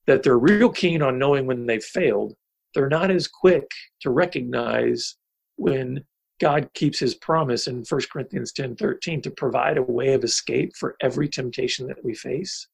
that 0.09 0.23
they're 0.25 0.39
real 0.39 0.69
keen 0.69 1.01
on 1.01 1.17
knowing 1.17 1.47
when 1.47 1.65
they've 1.65 1.85
failed. 1.85 2.35
They're 2.75 2.89
not 2.89 3.13
as 3.13 3.29
quick 3.29 3.71
to 4.01 4.11
recognize 4.11 5.15
when 5.57 6.05
God 6.41 6.69
keeps 6.75 6.99
his 6.99 7.15
promise 7.15 7.69
in 7.69 7.85
1 7.89 8.01
Corinthians 8.13 8.53
10 8.53 8.75
13 8.75 9.23
to 9.23 9.31
provide 9.31 9.79
a 9.79 9.83
way 9.83 10.13
of 10.13 10.25
escape 10.25 10.73
for 10.77 10.97
every 11.01 11.29
temptation 11.29 11.87
that 11.87 12.05
we 12.05 12.15
face. 12.15 12.67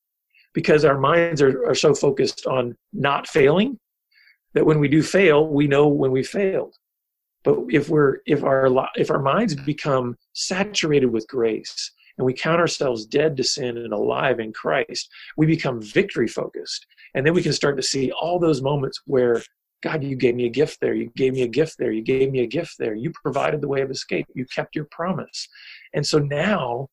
Because 0.55 0.87
our 0.87 0.99
minds 0.99 1.43
are, 1.43 1.69
are 1.69 1.75
so 1.75 1.95
focused 1.95 2.47
on 2.47 2.75
not 2.95 3.29
failing 3.29 3.79
that 4.55 4.65
when 4.65 4.81
we 4.81 4.89
do 4.89 5.03
fail, 5.03 5.47
we 5.47 5.69
know 5.69 5.87
when 5.87 6.11
we 6.13 6.25
failed. 6.25 6.75
But 7.45 7.59
if 7.71 7.89
we're 7.89 8.19
if 8.27 8.45
our 8.45 8.69
if 8.97 9.11
our 9.11 9.19
minds 9.19 9.55
become 9.55 10.17
saturated 10.35 11.07
with 11.07 11.27
grace 11.29 11.93
and 12.19 12.27
we 12.27 12.35
count 12.35 12.61
ourselves 12.61 13.07
dead 13.07 13.37
to 13.37 13.45
sin 13.45 13.79
and 13.79 13.93
alive 13.93 14.41
in 14.41 14.53
Christ, 14.53 15.09
we 15.37 15.47
become 15.47 15.81
victory 15.81 16.29
focused. 16.29 16.87
And 17.15 17.27
then 17.27 17.35
we 17.35 17.43
can 17.43 17.53
start 17.53 17.77
to 17.77 17.83
see 17.83 18.13
all 18.13 18.39
those 18.39 18.63
moments 18.63 19.01
where 19.07 19.43
God, 19.83 20.05
you 20.05 20.17
gave 20.17 20.35
me 20.35 20.45
a 20.45 20.51
gift 20.51 20.79
there. 20.81 20.95
You 20.95 21.11
gave 21.17 21.33
me 21.33 21.43
a 21.43 21.49
gift 21.49 21.77
there. 21.79 21.91
You 21.91 22.03
gave 22.03 22.31
me 22.31 22.41
a 22.41 22.47
gift 22.47 22.75
there. 22.79 22.95
You 22.95 23.13
provided 23.23 23.61
the 23.61 23.69
way 23.69 23.81
of 23.81 23.91
escape. 23.91 24.27
You 24.35 24.45
kept 24.47 24.77
your 24.77 24.87
promise. 24.91 25.49
And 25.95 26.07
so 26.07 26.19
now 26.19 26.89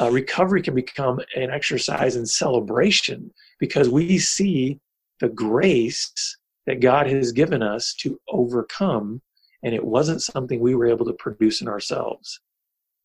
uh, 0.00 0.10
recovery 0.10 0.62
can 0.62 0.74
become 0.74 1.20
an 1.36 1.50
exercise 1.50 2.16
in 2.16 2.26
celebration 2.26 3.32
because 3.58 3.88
we 3.88 4.18
see 4.18 4.78
the 5.20 5.28
grace 5.28 6.36
that 6.66 6.80
God 6.80 7.06
has 7.06 7.32
given 7.32 7.62
us 7.62 7.94
to 8.00 8.20
overcome. 8.28 9.22
And 9.62 9.74
it 9.74 9.84
wasn't 9.84 10.22
something 10.22 10.60
we 10.60 10.74
were 10.74 10.86
able 10.86 11.06
to 11.06 11.12
produce 11.14 11.60
in 11.60 11.68
ourselves. 11.68 12.40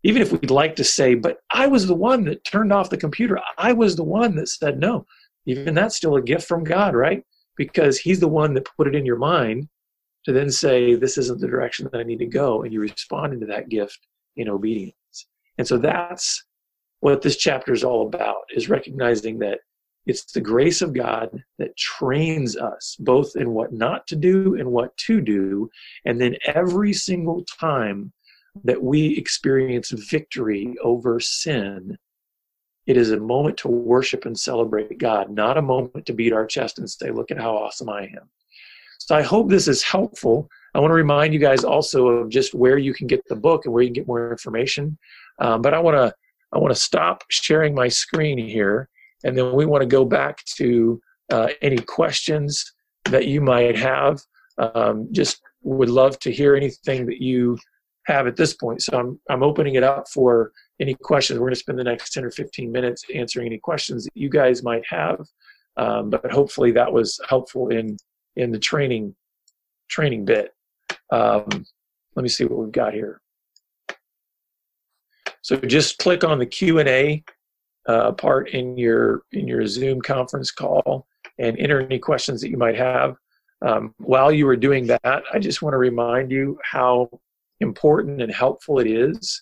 Even 0.03 0.21
if 0.21 0.31
we'd 0.31 0.51
like 0.51 0.75
to 0.75 0.83
say, 0.83 1.15
but 1.15 1.39
I 1.49 1.67
was 1.67 1.87
the 1.87 1.95
one 1.95 2.25
that 2.25 2.43
turned 2.43 2.73
off 2.73 2.89
the 2.89 2.97
computer, 2.97 3.39
I 3.57 3.73
was 3.73 3.95
the 3.95 4.03
one 4.03 4.35
that 4.35 4.49
said 4.49 4.79
no. 4.79 5.05
Even 5.45 5.73
that's 5.73 5.95
still 5.95 6.15
a 6.15 6.21
gift 6.21 6.47
from 6.47 6.63
God, 6.63 6.93
right? 6.93 7.23
because 7.55 7.97
he's 7.97 8.19
the 8.19 8.27
one 8.27 8.53
that 8.53 8.67
put 8.77 8.87
it 8.87 8.95
in 8.95 9.05
your 9.05 9.17
mind 9.17 9.67
to 10.25 10.31
then 10.31 10.49
say 10.49 10.95
this 10.95 11.17
isn't 11.17 11.41
the 11.41 11.47
direction 11.47 11.87
that 11.91 11.99
i 11.99 12.03
need 12.03 12.19
to 12.19 12.25
go 12.25 12.63
and 12.63 12.73
you 12.73 12.79
respond 12.79 13.39
to 13.39 13.47
that 13.47 13.69
gift 13.69 13.99
in 14.37 14.49
obedience 14.49 14.95
and 15.57 15.67
so 15.67 15.77
that's 15.77 16.45
what 17.01 17.21
this 17.21 17.37
chapter 17.37 17.73
is 17.73 17.83
all 17.83 18.07
about 18.07 18.37
is 18.55 18.69
recognizing 18.69 19.37
that 19.39 19.59
it's 20.05 20.31
the 20.31 20.41
grace 20.41 20.81
of 20.81 20.93
god 20.93 21.29
that 21.59 21.75
trains 21.77 22.57
us 22.57 22.95
both 22.99 23.35
in 23.35 23.51
what 23.51 23.71
not 23.73 24.05
to 24.07 24.15
do 24.15 24.55
and 24.55 24.69
what 24.69 24.95
to 24.97 25.21
do 25.21 25.69
and 26.05 26.19
then 26.19 26.35
every 26.45 26.93
single 26.93 27.43
time 27.59 28.11
that 28.63 28.81
we 28.81 29.17
experience 29.17 29.89
victory 29.91 30.75
over 30.83 31.19
sin 31.19 31.97
it 32.85 32.97
is 32.97 33.11
a 33.11 33.19
moment 33.19 33.57
to 33.57 33.69
worship 33.69 34.25
and 34.25 34.37
celebrate 34.37 34.97
God, 34.97 35.29
not 35.29 35.57
a 35.57 35.61
moment 35.61 36.05
to 36.05 36.13
beat 36.13 36.33
our 36.33 36.45
chest 36.45 36.79
and 36.79 36.89
say, 36.89 37.11
Look 37.11 37.31
at 37.31 37.39
how 37.39 37.55
awesome 37.55 37.89
I 37.89 38.03
am. 38.03 38.29
So 38.99 39.15
I 39.15 39.21
hope 39.21 39.49
this 39.49 39.67
is 39.67 39.83
helpful. 39.83 40.49
I 40.73 40.79
want 40.79 40.91
to 40.91 40.95
remind 40.95 41.33
you 41.33 41.39
guys 41.39 41.63
also 41.63 42.07
of 42.07 42.29
just 42.29 42.53
where 42.53 42.77
you 42.77 42.93
can 42.93 43.07
get 43.07 43.21
the 43.27 43.35
book 43.35 43.65
and 43.65 43.73
where 43.73 43.83
you 43.83 43.89
can 43.89 43.93
get 43.93 44.07
more 44.07 44.31
information. 44.31 44.97
Um, 45.39 45.61
but 45.61 45.73
I 45.73 45.79
want 45.79 45.95
to 45.95 46.13
I 46.51 46.57
want 46.59 46.73
to 46.73 46.79
stop 46.79 47.23
sharing 47.29 47.73
my 47.73 47.87
screen 47.87 48.37
here, 48.37 48.89
and 49.23 49.37
then 49.37 49.53
we 49.53 49.65
want 49.65 49.81
to 49.81 49.87
go 49.87 50.05
back 50.05 50.43
to 50.57 51.01
uh, 51.31 51.49
any 51.61 51.77
questions 51.77 52.73
that 53.05 53.27
you 53.27 53.41
might 53.41 53.77
have. 53.77 54.21
Um, 54.57 55.07
just 55.11 55.41
would 55.61 55.89
love 55.89 56.19
to 56.19 56.31
hear 56.31 56.55
anything 56.55 57.05
that 57.05 57.21
you 57.21 57.57
have 58.05 58.27
at 58.27 58.35
this 58.35 58.53
point. 58.53 58.81
So 58.81 58.97
I'm 58.97 59.19
I'm 59.29 59.43
opening 59.43 59.75
it 59.75 59.83
up 59.83 60.07
for 60.09 60.51
any 60.79 60.95
questions. 60.95 61.39
We're 61.39 61.47
going 61.47 61.55
to 61.55 61.59
spend 61.59 61.79
the 61.79 61.83
next 61.83 62.11
10 62.13 62.25
or 62.25 62.31
15 62.31 62.71
minutes 62.71 63.05
answering 63.13 63.47
any 63.47 63.57
questions 63.57 64.03
that 64.03 64.11
you 64.15 64.29
guys 64.29 64.63
might 64.63 64.83
have. 64.87 65.25
Um, 65.77 66.09
but 66.09 66.31
hopefully 66.31 66.71
that 66.73 66.91
was 66.91 67.19
helpful 67.27 67.69
in 67.69 67.97
in 68.35 68.51
the 68.51 68.59
training 68.59 69.15
training 69.89 70.25
bit. 70.25 70.53
Um, 71.11 71.65
let 72.15 72.23
me 72.23 72.29
see 72.29 72.45
what 72.45 72.59
we've 72.59 72.71
got 72.71 72.93
here. 72.93 73.21
So 75.41 75.57
just 75.57 75.97
click 75.97 76.23
on 76.23 76.39
the 76.39 76.45
Q 76.45 76.79
and 76.79 76.89
A 76.89 77.23
uh, 77.87 78.11
part 78.13 78.49
in 78.49 78.77
your 78.77 79.23
in 79.31 79.47
your 79.47 79.65
Zoom 79.67 80.01
conference 80.01 80.51
call 80.51 81.07
and 81.39 81.57
enter 81.59 81.81
any 81.81 81.99
questions 81.99 82.41
that 82.41 82.49
you 82.49 82.57
might 82.57 82.77
have. 82.77 83.15
Um, 83.65 83.93
while 83.97 84.31
you 84.31 84.45
were 84.45 84.57
doing 84.57 84.87
that, 84.87 85.23
I 85.33 85.39
just 85.39 85.61
want 85.61 85.73
to 85.73 85.77
remind 85.77 86.31
you 86.31 86.59
how 86.63 87.09
important 87.59 88.21
and 88.21 88.31
helpful 88.31 88.79
it 88.79 88.87
is 88.87 89.41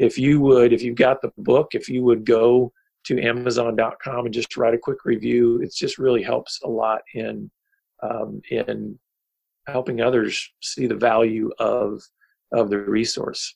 if 0.00 0.18
you 0.18 0.40
would, 0.40 0.72
if 0.72 0.82
you've 0.82 0.96
got 0.96 1.20
the 1.20 1.30
book, 1.36 1.74
if 1.74 1.86
you 1.86 2.02
would 2.02 2.24
go 2.24 2.72
to 3.04 3.20
Amazon.com 3.20 4.24
and 4.24 4.34
just 4.34 4.56
write 4.56 4.72
a 4.72 4.78
quick 4.78 5.04
review, 5.04 5.60
it 5.60 5.74
just 5.74 5.98
really 5.98 6.22
helps 6.22 6.60
a 6.64 6.68
lot 6.68 7.02
in 7.14 7.50
um, 8.02 8.40
in 8.50 8.98
helping 9.66 10.00
others 10.00 10.50
see 10.62 10.86
the 10.86 10.94
value 10.94 11.50
of 11.58 12.02
of 12.52 12.70
the 12.70 12.78
resource. 12.78 13.54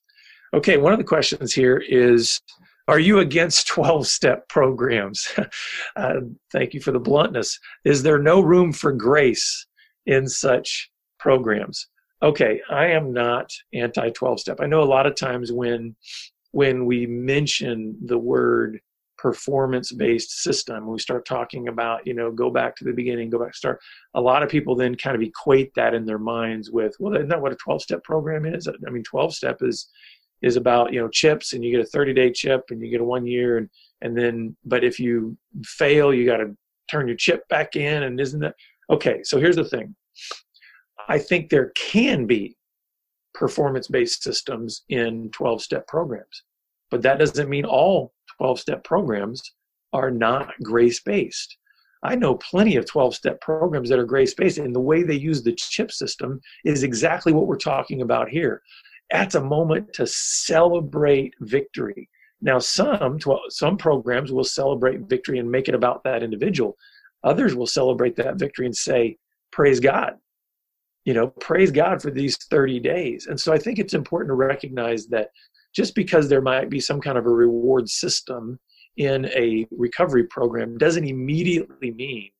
Okay, 0.53 0.77
one 0.77 0.93
of 0.93 0.99
the 0.99 1.05
questions 1.05 1.55
here 1.55 1.79
is 1.79 2.41
are 2.89 2.99
you 2.99 3.19
against 3.19 3.67
12 3.69 4.07
step 4.07 4.49
programs? 4.49 5.27
uh, 5.97 6.21
thank 6.53 6.75
you 6.75 6.81
for 6.81 6.93
the 6.93 7.01
bluntness. 7.01 7.59
Is 7.85 8.03
there 8.03 8.19
no 8.19 8.41
room 8.41 8.73
for 8.73 8.93
grace 8.93 9.67
in 10.07 10.29
such 10.29 10.91
programs? 11.19 11.89
Okay, 12.23 12.61
I 12.71 12.87
am 12.87 13.13
not 13.13 13.51
anti 13.73 14.11
12 14.11 14.41
step. 14.41 14.59
I 14.61 14.67
know 14.67 14.83
a 14.83 14.85
lot 14.85 15.07
of 15.07 15.15
times 15.15 15.53
when 15.53 15.95
when 16.53 16.87
we 16.87 17.05
mention 17.05 17.97
the 18.07 18.19
word 18.19 18.81
performance 19.25 19.91
based 19.91 20.43
system 20.43 20.87
we 20.87 20.99
start 20.99 21.25
talking 21.25 21.69
about 21.69 22.07
you 22.07 22.13
know 22.13 22.31
go 22.31 22.51
back 22.51 22.77
to 22.77 22.85
the 22.85 22.93
beginning 22.93 23.31
go 23.31 23.39
back 23.39 23.55
start 23.55 23.81
a 24.15 24.21
lot 24.21 24.43
of 24.43 24.51
people 24.51 24.77
then 24.77 24.95
kind 24.95 25.17
of 25.17 25.23
equate 25.23 25.73
that 25.75 25.95
in 25.95 26.05
their 26.05 26.19
minds 26.19 26.71
with 26.71 26.95
well 26.99 27.15
isn't 27.15 27.29
that 27.29 27.41
what 27.41 27.51
a 27.51 27.57
12 27.57 27.81
step 27.81 28.05
program 28.05 28.45
is 28.45 28.69
i 28.69 28.91
mean 28.91 29.03
12 29.03 29.35
step 29.35 29.57
is 29.63 29.89
is 30.45 30.57
about 30.57 30.93
you 30.93 31.01
know 31.01 31.09
chips 31.09 31.53
and 31.53 31.65
you 31.65 31.71
get 31.71 31.81
a 31.81 31.89
30 31.89 32.15
day 32.15 32.31
chip 32.31 32.65
and 32.71 32.81
you 32.81 32.91
get 32.91 33.01
a 33.01 33.05
one 33.05 33.27
year 33.27 33.59
and 33.59 33.69
and 34.03 34.17
then 34.17 34.57
but 34.65 34.85
if 34.85 35.01
you 35.01 35.37
fail 35.65 36.13
you 36.13 36.27
got 36.27 36.37
to 36.39 36.57
turn 36.91 37.09
your 37.09 37.17
chip 37.17 37.47
back 37.49 37.77
in 37.77 38.05
and 38.05 38.21
isn't 38.21 38.41
that 38.41 38.55
okay 38.91 39.23
so 39.23 39.41
here's 39.41 39.57
the 39.57 39.65
thing 39.65 39.95
i 41.09 41.19
think 41.19 41.49
there 41.49 41.73
can 41.77 42.27
be 42.27 42.57
performance 43.35 43.89
based 43.89 44.23
systems 44.23 44.85
in 44.89 45.29
12 45.33 45.61
step 45.61 45.87
programs. 45.87 46.45
But 46.91 47.03
that 47.03 47.19
doesn't 47.19 47.51
mean 47.51 47.65
all 47.65 48.15
12 48.39 48.61
step 48.61 48.85
programs 48.85 49.43
are 49.93 50.11
not 50.11 50.53
grace 50.63 51.01
based. 51.01 51.59
I 52.03 52.15
know 52.15 52.37
plenty 52.37 52.77
of 52.77 52.87
12 52.87 53.15
step 53.15 53.41
programs 53.41 53.89
that 53.89 53.99
are 53.99 54.05
grace 54.05 54.35
based, 54.35 54.59
and 54.59 54.75
the 54.75 54.81
way 54.81 55.03
they 55.03 55.15
use 55.15 55.43
the 55.43 55.55
chip 55.55 55.91
system 55.91 56.41
is 56.65 56.83
exactly 56.83 57.33
what 57.33 57.47
we're 57.47 57.57
talking 57.57 58.03
about 58.03 58.29
here. 58.29 58.63
That's 59.11 59.35
a 59.35 59.41
moment 59.41 59.93
to 59.95 60.07
celebrate 60.07 61.35
victory. 61.41 62.09
Now, 62.41 62.59
some 62.59 63.19
some 63.49 63.77
programs 63.77 64.33
will 64.33 64.45
celebrate 64.45 65.01
victory 65.01 65.39
and 65.39 65.51
make 65.51 65.69
it 65.69 65.75
about 65.75 66.05
that 66.05 66.23
individual. 66.23 66.77
Others 67.23 67.55
will 67.55 67.67
celebrate 67.67 68.17
that 68.17 68.37
victory 68.37 68.67
and 68.67 68.77
say, 68.77 69.17
"Praise 69.51 69.81
God! 69.81 70.15
you 71.05 71.13
know 71.13 71.29
praise 71.29 71.71
god 71.71 72.01
for 72.01 72.11
these 72.11 72.37
30 72.51 72.81
days 72.81 73.27
and 73.27 73.39
so 73.39 73.53
i 73.53 73.59
think 73.59 73.79
it's 73.79 73.95
important 73.95 74.29
to 74.29 74.35
recognize 74.35 75.07
that 75.07 75.29
just 75.75 75.95
because 75.95 76.29
there 76.29 76.43
might 76.43 76.71
be 76.71 76.81
some 76.81 77.01
kind 77.01 77.19
of 77.19 77.27
a 77.27 77.31
reward 77.31 77.89
system 77.89 78.59
in 78.97 79.27
a 79.27 79.67
recovery 79.71 80.25
program 80.25 80.79
doesn't 80.79 81.07
immediately 81.07 81.91
mean 81.93 82.31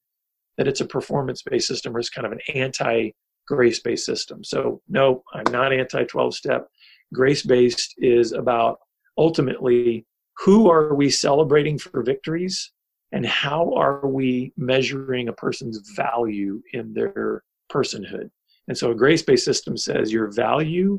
that 0.57 0.69
it's 0.69 0.81
a 0.81 0.87
performance 0.87 1.43
based 1.43 1.69
system 1.69 1.97
or 1.97 1.99
it's 1.99 2.11
kind 2.11 2.27
of 2.27 2.33
an 2.33 2.41
anti 2.55 3.11
grace 3.47 3.81
based 3.81 4.07
system. 4.07 4.43
So 4.45 4.81
no 4.89 5.23
i'm 5.33 5.51
not 5.51 5.73
anti 5.73 6.05
12 6.05 6.35
step 6.35 6.69
grace 7.13 7.43
based 7.43 7.95
is 7.99 8.33
about 8.33 8.79
ultimately 9.17 10.07
who 10.39 10.71
are 10.71 10.95
we 10.95 11.09
celebrating 11.09 11.79
for 11.79 12.03
victories 12.03 12.73
and 13.13 13.25
how 13.25 13.73
are 13.75 14.07
we 14.07 14.53
measuring 14.57 15.29
a 15.29 15.33
person's 15.33 15.79
value 15.95 16.61
in 16.73 16.93
their 16.93 17.45
personhood. 17.71 18.29
And 18.67 18.77
so 18.77 18.91
a 18.91 18.95
grace 18.95 19.23
based 19.23 19.45
system 19.45 19.77
says 19.77 20.13
your 20.13 20.33
value 20.33 20.99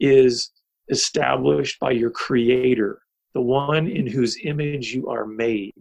is 0.00 0.50
established 0.88 1.78
by 1.78 1.92
your 1.92 2.10
creator, 2.10 3.02
the 3.34 3.40
one 3.40 3.86
in 3.86 4.06
whose 4.06 4.38
image 4.44 4.92
you 4.92 5.08
are 5.08 5.26
made. 5.26 5.74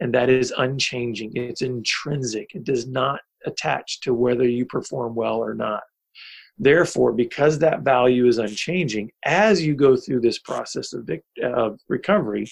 And 0.00 0.12
that 0.14 0.28
is 0.28 0.52
unchanging, 0.56 1.32
it's 1.34 1.62
intrinsic, 1.62 2.54
it 2.54 2.64
does 2.64 2.88
not 2.88 3.20
attached 3.46 4.02
to 4.04 4.14
whether 4.14 4.46
you 4.46 4.66
perform 4.66 5.14
well 5.14 5.36
or 5.36 5.54
not. 5.54 5.82
Therefore, 6.58 7.12
because 7.12 7.58
that 7.58 7.80
value 7.80 8.26
is 8.26 8.38
unchanging, 8.38 9.10
as 9.24 9.64
you 9.64 9.74
go 9.74 9.96
through 9.96 10.20
this 10.20 10.38
process 10.38 10.92
of, 10.92 11.04
vic- 11.04 11.24
of 11.42 11.80
recovery, 11.88 12.46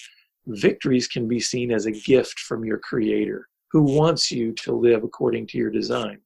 victories 0.47 1.07
can 1.07 1.27
be 1.27 1.39
seen 1.39 1.71
as 1.71 1.85
a 1.85 1.91
gift 1.91 2.39
from 2.39 2.65
your 2.65 2.79
creator 2.79 3.47
who 3.71 3.83
wants 3.83 4.31
you 4.31 4.51
to 4.53 4.73
live 4.73 5.03
according 5.03 5.45
to 5.47 5.59
your 5.59 5.69
design. 5.69 6.19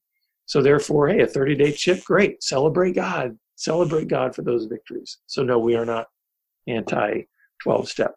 So, 0.45 0.61
therefore, 0.61 1.09
hey, 1.09 1.21
a 1.21 1.27
30 1.27 1.55
day 1.55 1.71
chip, 1.73 2.03
great. 2.05 2.41
Celebrate 2.41 2.93
God. 2.93 3.37
Celebrate 3.55 4.07
God 4.07 4.33
for 4.33 4.43
those 4.43 4.65
victories. 4.65 5.17
So, 5.27 5.43
no, 5.43 5.59
we 5.59 5.75
are 5.75 5.85
not 5.85 6.07
anti 6.67 7.23
12 7.61 7.89
step. 7.89 8.15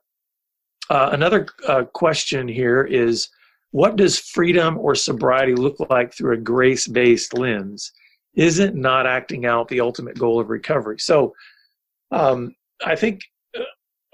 Uh, 0.91 1.11
another 1.13 1.49
uh, 1.67 1.85
question 1.85 2.47
here 2.47 2.85
is 2.85 3.29
what 3.71 3.97
does 3.97 4.19
freedom 4.19 4.79
or 4.79 4.95
sobriety 4.95 5.55
look 5.55 5.77
like 5.91 6.15
through 6.15 6.35
a 6.35 6.41
grace 6.41 6.87
based 6.87 7.35
lens? 7.35 7.93
Isn't 8.35 8.75
not 8.75 9.07
acting 9.07 9.47
out 9.47 9.69
the 9.69 9.81
ultimate 9.81 10.19
goal 10.19 10.41
of 10.41 10.51
recovery? 10.51 10.99
So, 10.99 11.35
um, 12.11 12.55
I 12.85 12.95
think 12.95 13.23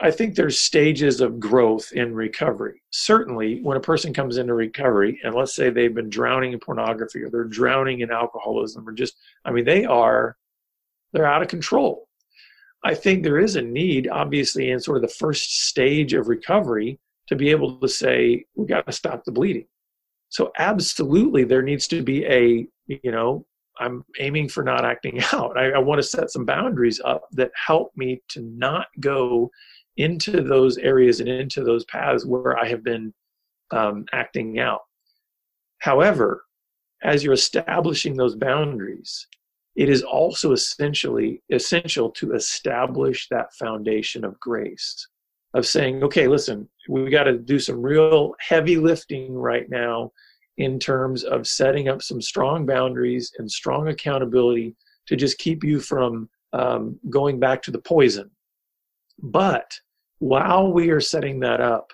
I 0.02 0.10
think 0.10 0.34
there's 0.34 0.58
stages 0.58 1.20
of 1.20 1.38
growth 1.38 1.92
in 1.92 2.12
recovery. 2.12 2.82
Certainly, 2.90 3.60
when 3.62 3.76
a 3.76 3.80
person 3.80 4.12
comes 4.12 4.36
into 4.36 4.52
recovery, 4.52 5.20
and 5.22 5.32
let's 5.32 5.54
say 5.54 5.70
they've 5.70 5.94
been 5.94 6.10
drowning 6.10 6.52
in 6.52 6.58
pornography 6.58 7.22
or 7.22 7.30
they're 7.30 7.44
drowning 7.44 8.00
in 8.00 8.10
alcoholism 8.10 8.88
or 8.88 8.92
just, 8.92 9.14
I 9.44 9.52
mean, 9.52 9.64
they 9.64 9.84
are, 9.84 10.36
they're 11.12 11.26
out 11.26 11.42
of 11.42 11.46
control. 11.46 12.08
I 12.84 12.96
think 12.96 13.22
there 13.22 13.38
is 13.38 13.54
a 13.54 13.62
need, 13.62 14.08
obviously, 14.08 14.70
in 14.70 14.80
sort 14.80 14.96
of 14.96 15.02
the 15.02 15.14
first 15.16 15.68
stage 15.68 16.14
of 16.14 16.26
recovery 16.26 16.98
to 17.28 17.37
be 17.37 17.50
able 17.50 17.78
to 17.78 17.88
say, 17.88 18.44
we 18.54 18.66
got 18.66 18.87
to 18.87 18.92
stop 18.92 19.24
the 19.24 19.32
bleeding. 19.32 19.66
So, 20.28 20.50
absolutely, 20.58 21.44
there 21.44 21.62
needs 21.62 21.87
to 21.88 22.02
be 22.02 22.24
a, 22.26 22.66
you 22.87 23.12
know, 23.12 23.44
I'm 23.78 24.04
aiming 24.18 24.48
for 24.48 24.62
not 24.62 24.85
acting 24.85 25.20
out. 25.32 25.58
I, 25.58 25.72
I 25.72 25.78
want 25.78 25.98
to 25.98 26.06
set 26.06 26.30
some 26.30 26.44
boundaries 26.44 27.00
up 27.04 27.24
that 27.32 27.50
help 27.54 27.92
me 27.96 28.22
to 28.30 28.40
not 28.40 28.87
go 29.00 29.50
into 29.96 30.42
those 30.42 30.78
areas 30.78 31.20
and 31.20 31.28
into 31.28 31.62
those 31.62 31.85
paths 31.85 32.24
where 32.24 32.58
I 32.58 32.66
have 32.68 32.82
been 32.82 33.12
um, 33.70 34.06
acting 34.12 34.58
out. 34.58 34.80
However, 35.78 36.44
as 37.02 37.24
you're 37.24 37.35
establishing 37.35 38.16
those 38.16 38.37
boundaries, 38.37 39.26
it 39.74 39.88
is 39.88 40.02
also 40.02 40.52
essentially 40.52 41.42
essential 41.50 42.11
to 42.11 42.35
establish 42.35 43.28
that 43.30 43.52
foundation 43.54 44.24
of 44.24 44.38
grace 44.38 45.08
of 45.54 45.66
saying 45.66 46.02
okay 46.02 46.28
listen 46.28 46.68
we 46.88 47.10
got 47.10 47.24
to 47.24 47.38
do 47.38 47.58
some 47.58 47.80
real 47.80 48.34
heavy 48.40 48.76
lifting 48.76 49.34
right 49.34 49.68
now 49.70 50.10
in 50.58 50.78
terms 50.78 51.24
of 51.24 51.46
setting 51.46 51.88
up 51.88 52.02
some 52.02 52.20
strong 52.20 52.66
boundaries 52.66 53.32
and 53.38 53.50
strong 53.50 53.88
accountability 53.88 54.74
to 55.06 55.16
just 55.16 55.38
keep 55.38 55.64
you 55.64 55.80
from 55.80 56.28
um, 56.52 56.98
going 57.08 57.40
back 57.40 57.62
to 57.62 57.70
the 57.70 57.80
poison 57.80 58.30
but 59.18 59.72
while 60.18 60.72
we 60.72 60.90
are 60.90 61.00
setting 61.00 61.40
that 61.40 61.60
up 61.60 61.92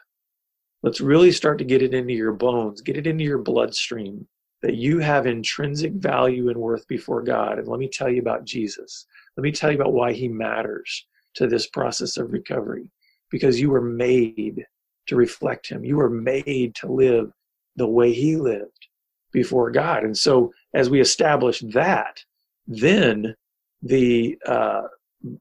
let's 0.83 1.01
really 1.01 1.33
start 1.33 1.59
to 1.59 1.65
get 1.65 1.83
it 1.83 1.95
into 1.95 2.13
your 2.13 2.33
bones 2.33 2.81
get 2.81 2.97
it 2.97 3.07
into 3.07 3.25
your 3.25 3.39
bloodstream 3.39 4.27
that 4.63 4.75
you 4.75 4.99
have 4.99 5.27
intrinsic 5.27 5.93
value 5.93 6.49
and 6.49 6.59
worth 6.59 6.87
before 6.89 7.23
God. 7.23 7.59
And 7.59 7.69
let 7.69 7.79
me 7.79 7.89
tell 7.89 8.09
you 8.09 8.21
about 8.21 8.45
Jesus. 8.45 9.07
Let 9.37 9.43
me 9.43 9.53
tell 9.53 9.71
you 9.71 9.77
about 9.79 9.93
why 9.93 10.13
he 10.13 10.29
matters 10.29 11.07
to 11.35 11.47
this 11.47 11.69
process 11.69 12.17
of 12.17 12.33
recovery. 12.33 12.91
Because 13.31 13.61
you 13.61 13.71
were 13.71 13.83
made 13.83 14.65
to 15.07 15.17
reflect 15.17 15.69
him, 15.69 15.85
you 15.85 15.97
were 15.97 16.11
made 16.11 16.75
to 16.77 16.91
live 16.91 17.33
the 17.77 17.87
way 17.87 18.13
he 18.13 18.37
lived 18.37 18.89
before 19.33 19.71
God. 19.71 20.05
And 20.05 20.17
so, 20.17 20.53
as 20.75 20.91
we 20.91 21.01
establish 21.01 21.61
that, 21.73 22.23
then 22.67 23.35
the 23.83 24.39
uh, 24.47 24.83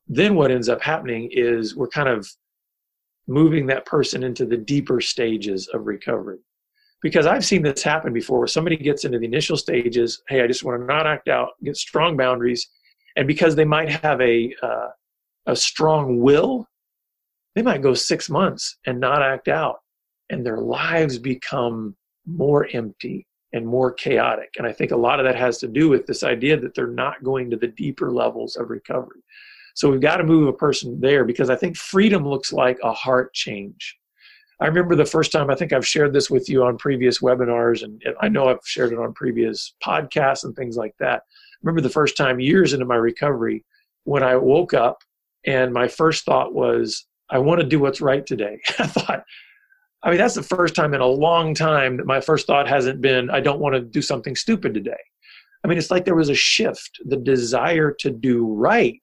then 0.07 0.35
what 0.35 0.51
ends 0.51 0.69
up 0.69 0.81
happening 0.81 1.29
is 1.31 1.75
we're 1.75 1.87
kind 1.87 2.09
of 2.09 2.29
moving 3.27 3.67
that 3.67 3.85
person 3.85 4.23
into 4.23 4.45
the 4.45 4.57
deeper 4.57 5.01
stages 5.01 5.67
of 5.73 5.85
recovery 5.85 6.39
because 7.01 7.27
I've 7.27 7.45
seen 7.45 7.61
this 7.61 7.83
happen 7.83 8.13
before 8.13 8.39
where 8.39 8.47
somebody 8.47 8.75
gets 8.75 9.05
into 9.05 9.19
the 9.19 9.25
initial 9.25 9.57
stages, 9.57 10.21
hey, 10.27 10.41
I 10.41 10.47
just 10.47 10.63
want 10.63 10.81
to 10.81 10.85
not 10.85 11.05
act 11.05 11.27
out, 11.27 11.49
get 11.63 11.77
strong 11.77 12.17
boundaries, 12.17 12.67
and 13.15 13.27
because 13.27 13.55
they 13.55 13.65
might 13.65 13.89
have 13.89 14.19
a 14.21 14.53
uh, 14.61 14.87
a 15.45 15.55
strong 15.55 16.19
will, 16.19 16.67
they 17.57 17.63
might 17.63 17.81
go 17.81 17.95
six 17.95 18.29
months 18.29 18.77
and 18.85 18.99
not 18.99 19.23
act 19.23 19.47
out, 19.47 19.79
and 20.29 20.45
their 20.45 20.59
lives 20.59 21.17
become 21.17 21.95
more 22.27 22.67
empty 22.71 23.25
and 23.51 23.65
more 23.65 23.91
chaotic. 23.91 24.49
And 24.57 24.67
I 24.67 24.71
think 24.71 24.91
a 24.91 24.97
lot 24.97 25.19
of 25.19 25.25
that 25.25 25.35
has 25.35 25.57
to 25.59 25.67
do 25.67 25.89
with 25.89 26.05
this 26.05 26.21
idea 26.21 26.55
that 26.59 26.75
they're 26.75 26.85
not 26.85 27.23
going 27.23 27.49
to 27.49 27.57
the 27.57 27.69
deeper 27.69 28.11
levels 28.11 28.57
of 28.57 28.69
recovery. 28.69 29.21
So 29.73 29.89
we've 29.89 30.01
got 30.01 30.17
to 30.17 30.23
move 30.23 30.47
a 30.47 30.53
person 30.53 30.99
there 30.99 31.25
because 31.25 31.49
I 31.49 31.55
think 31.55 31.77
freedom 31.77 32.27
looks 32.27 32.53
like 32.53 32.77
a 32.83 32.93
heart 32.93 33.33
change. 33.33 33.97
I 34.59 34.67
remember 34.67 34.95
the 34.95 35.05
first 35.05 35.31
time, 35.31 35.49
I 35.49 35.55
think 35.55 35.73
I've 35.73 35.87
shared 35.87 36.13
this 36.13 36.29
with 36.29 36.49
you 36.49 36.63
on 36.63 36.77
previous 36.77 37.21
webinars, 37.21 37.83
and 37.83 38.03
I 38.21 38.27
know 38.27 38.49
I've 38.49 38.59
shared 38.65 38.91
it 38.91 38.99
on 38.99 39.13
previous 39.13 39.73
podcasts 39.83 40.43
and 40.43 40.55
things 40.55 40.77
like 40.77 40.93
that. 40.99 41.23
I 41.23 41.57
remember 41.63 41.81
the 41.81 41.89
first 41.89 42.17
time 42.17 42.39
years 42.39 42.73
into 42.73 42.85
my 42.85 42.95
recovery 42.95 43.65
when 44.03 44.21
I 44.21 44.35
woke 44.35 44.73
up 44.75 45.01
and 45.45 45.73
my 45.73 45.87
first 45.87 46.25
thought 46.25 46.53
was, 46.53 47.05
I 47.29 47.39
want 47.39 47.61
to 47.61 47.67
do 47.67 47.79
what's 47.79 48.01
right 48.01 48.25
today. 48.25 48.59
I 48.79 48.87
thought, 48.87 49.23
I 50.03 50.09
mean, 50.09 50.17
that's 50.17 50.35
the 50.35 50.43
first 50.43 50.75
time 50.75 50.93
in 50.93 51.01
a 51.01 51.07
long 51.07 51.53
time 51.53 51.97
that 51.97 52.05
my 52.05 52.21
first 52.21 52.47
thought 52.47 52.67
hasn't 52.67 53.01
been, 53.01 53.29
I 53.29 53.39
don't 53.39 53.59
want 53.59 53.75
to 53.75 53.81
do 53.81 54.01
something 54.01 54.35
stupid 54.35 54.73
today. 54.73 54.97
I 55.63 55.67
mean, 55.67 55.77
it's 55.77 55.91
like 55.91 56.05
there 56.05 56.15
was 56.15 56.29
a 56.29 56.35
shift. 56.35 56.99
The 57.05 57.17
desire 57.17 57.91
to 57.99 58.11
do 58.11 58.45
right 58.45 59.01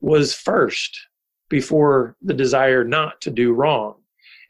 was 0.00 0.32
first 0.32 0.98
before 1.48 2.16
the 2.22 2.34
desire 2.34 2.84
not 2.84 3.20
to 3.22 3.30
do 3.30 3.52
wrong. 3.52 3.96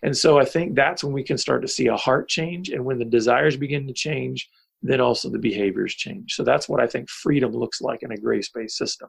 And 0.02 0.16
so 0.16 0.38
I 0.38 0.44
think 0.44 0.74
that's 0.74 1.02
when 1.02 1.12
we 1.12 1.24
can 1.24 1.38
start 1.38 1.62
to 1.62 1.68
see 1.68 1.86
a 1.86 1.96
heart 1.96 2.28
change. 2.28 2.68
And 2.68 2.84
when 2.84 2.98
the 2.98 3.04
desires 3.04 3.56
begin 3.56 3.86
to 3.86 3.92
change, 3.92 4.48
then 4.82 5.00
also 5.00 5.30
the 5.30 5.38
behaviors 5.38 5.94
change. 5.94 6.34
So 6.34 6.44
that's 6.44 6.68
what 6.68 6.80
I 6.80 6.86
think 6.86 7.08
freedom 7.08 7.52
looks 7.52 7.80
like 7.80 8.02
in 8.02 8.12
a 8.12 8.16
grace 8.16 8.50
based 8.50 8.76
system. 8.76 9.08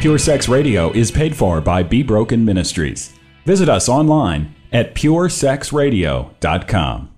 Pure 0.00 0.16
Sex 0.16 0.48
Radio 0.48 0.90
is 0.92 1.10
paid 1.10 1.36
for 1.36 1.60
by 1.60 1.82
Be 1.82 2.02
Broken 2.02 2.42
Ministries. 2.42 3.12
Visit 3.44 3.68
us 3.68 3.86
online 3.86 4.54
at 4.72 4.94
puresexradio.com. 4.94 7.09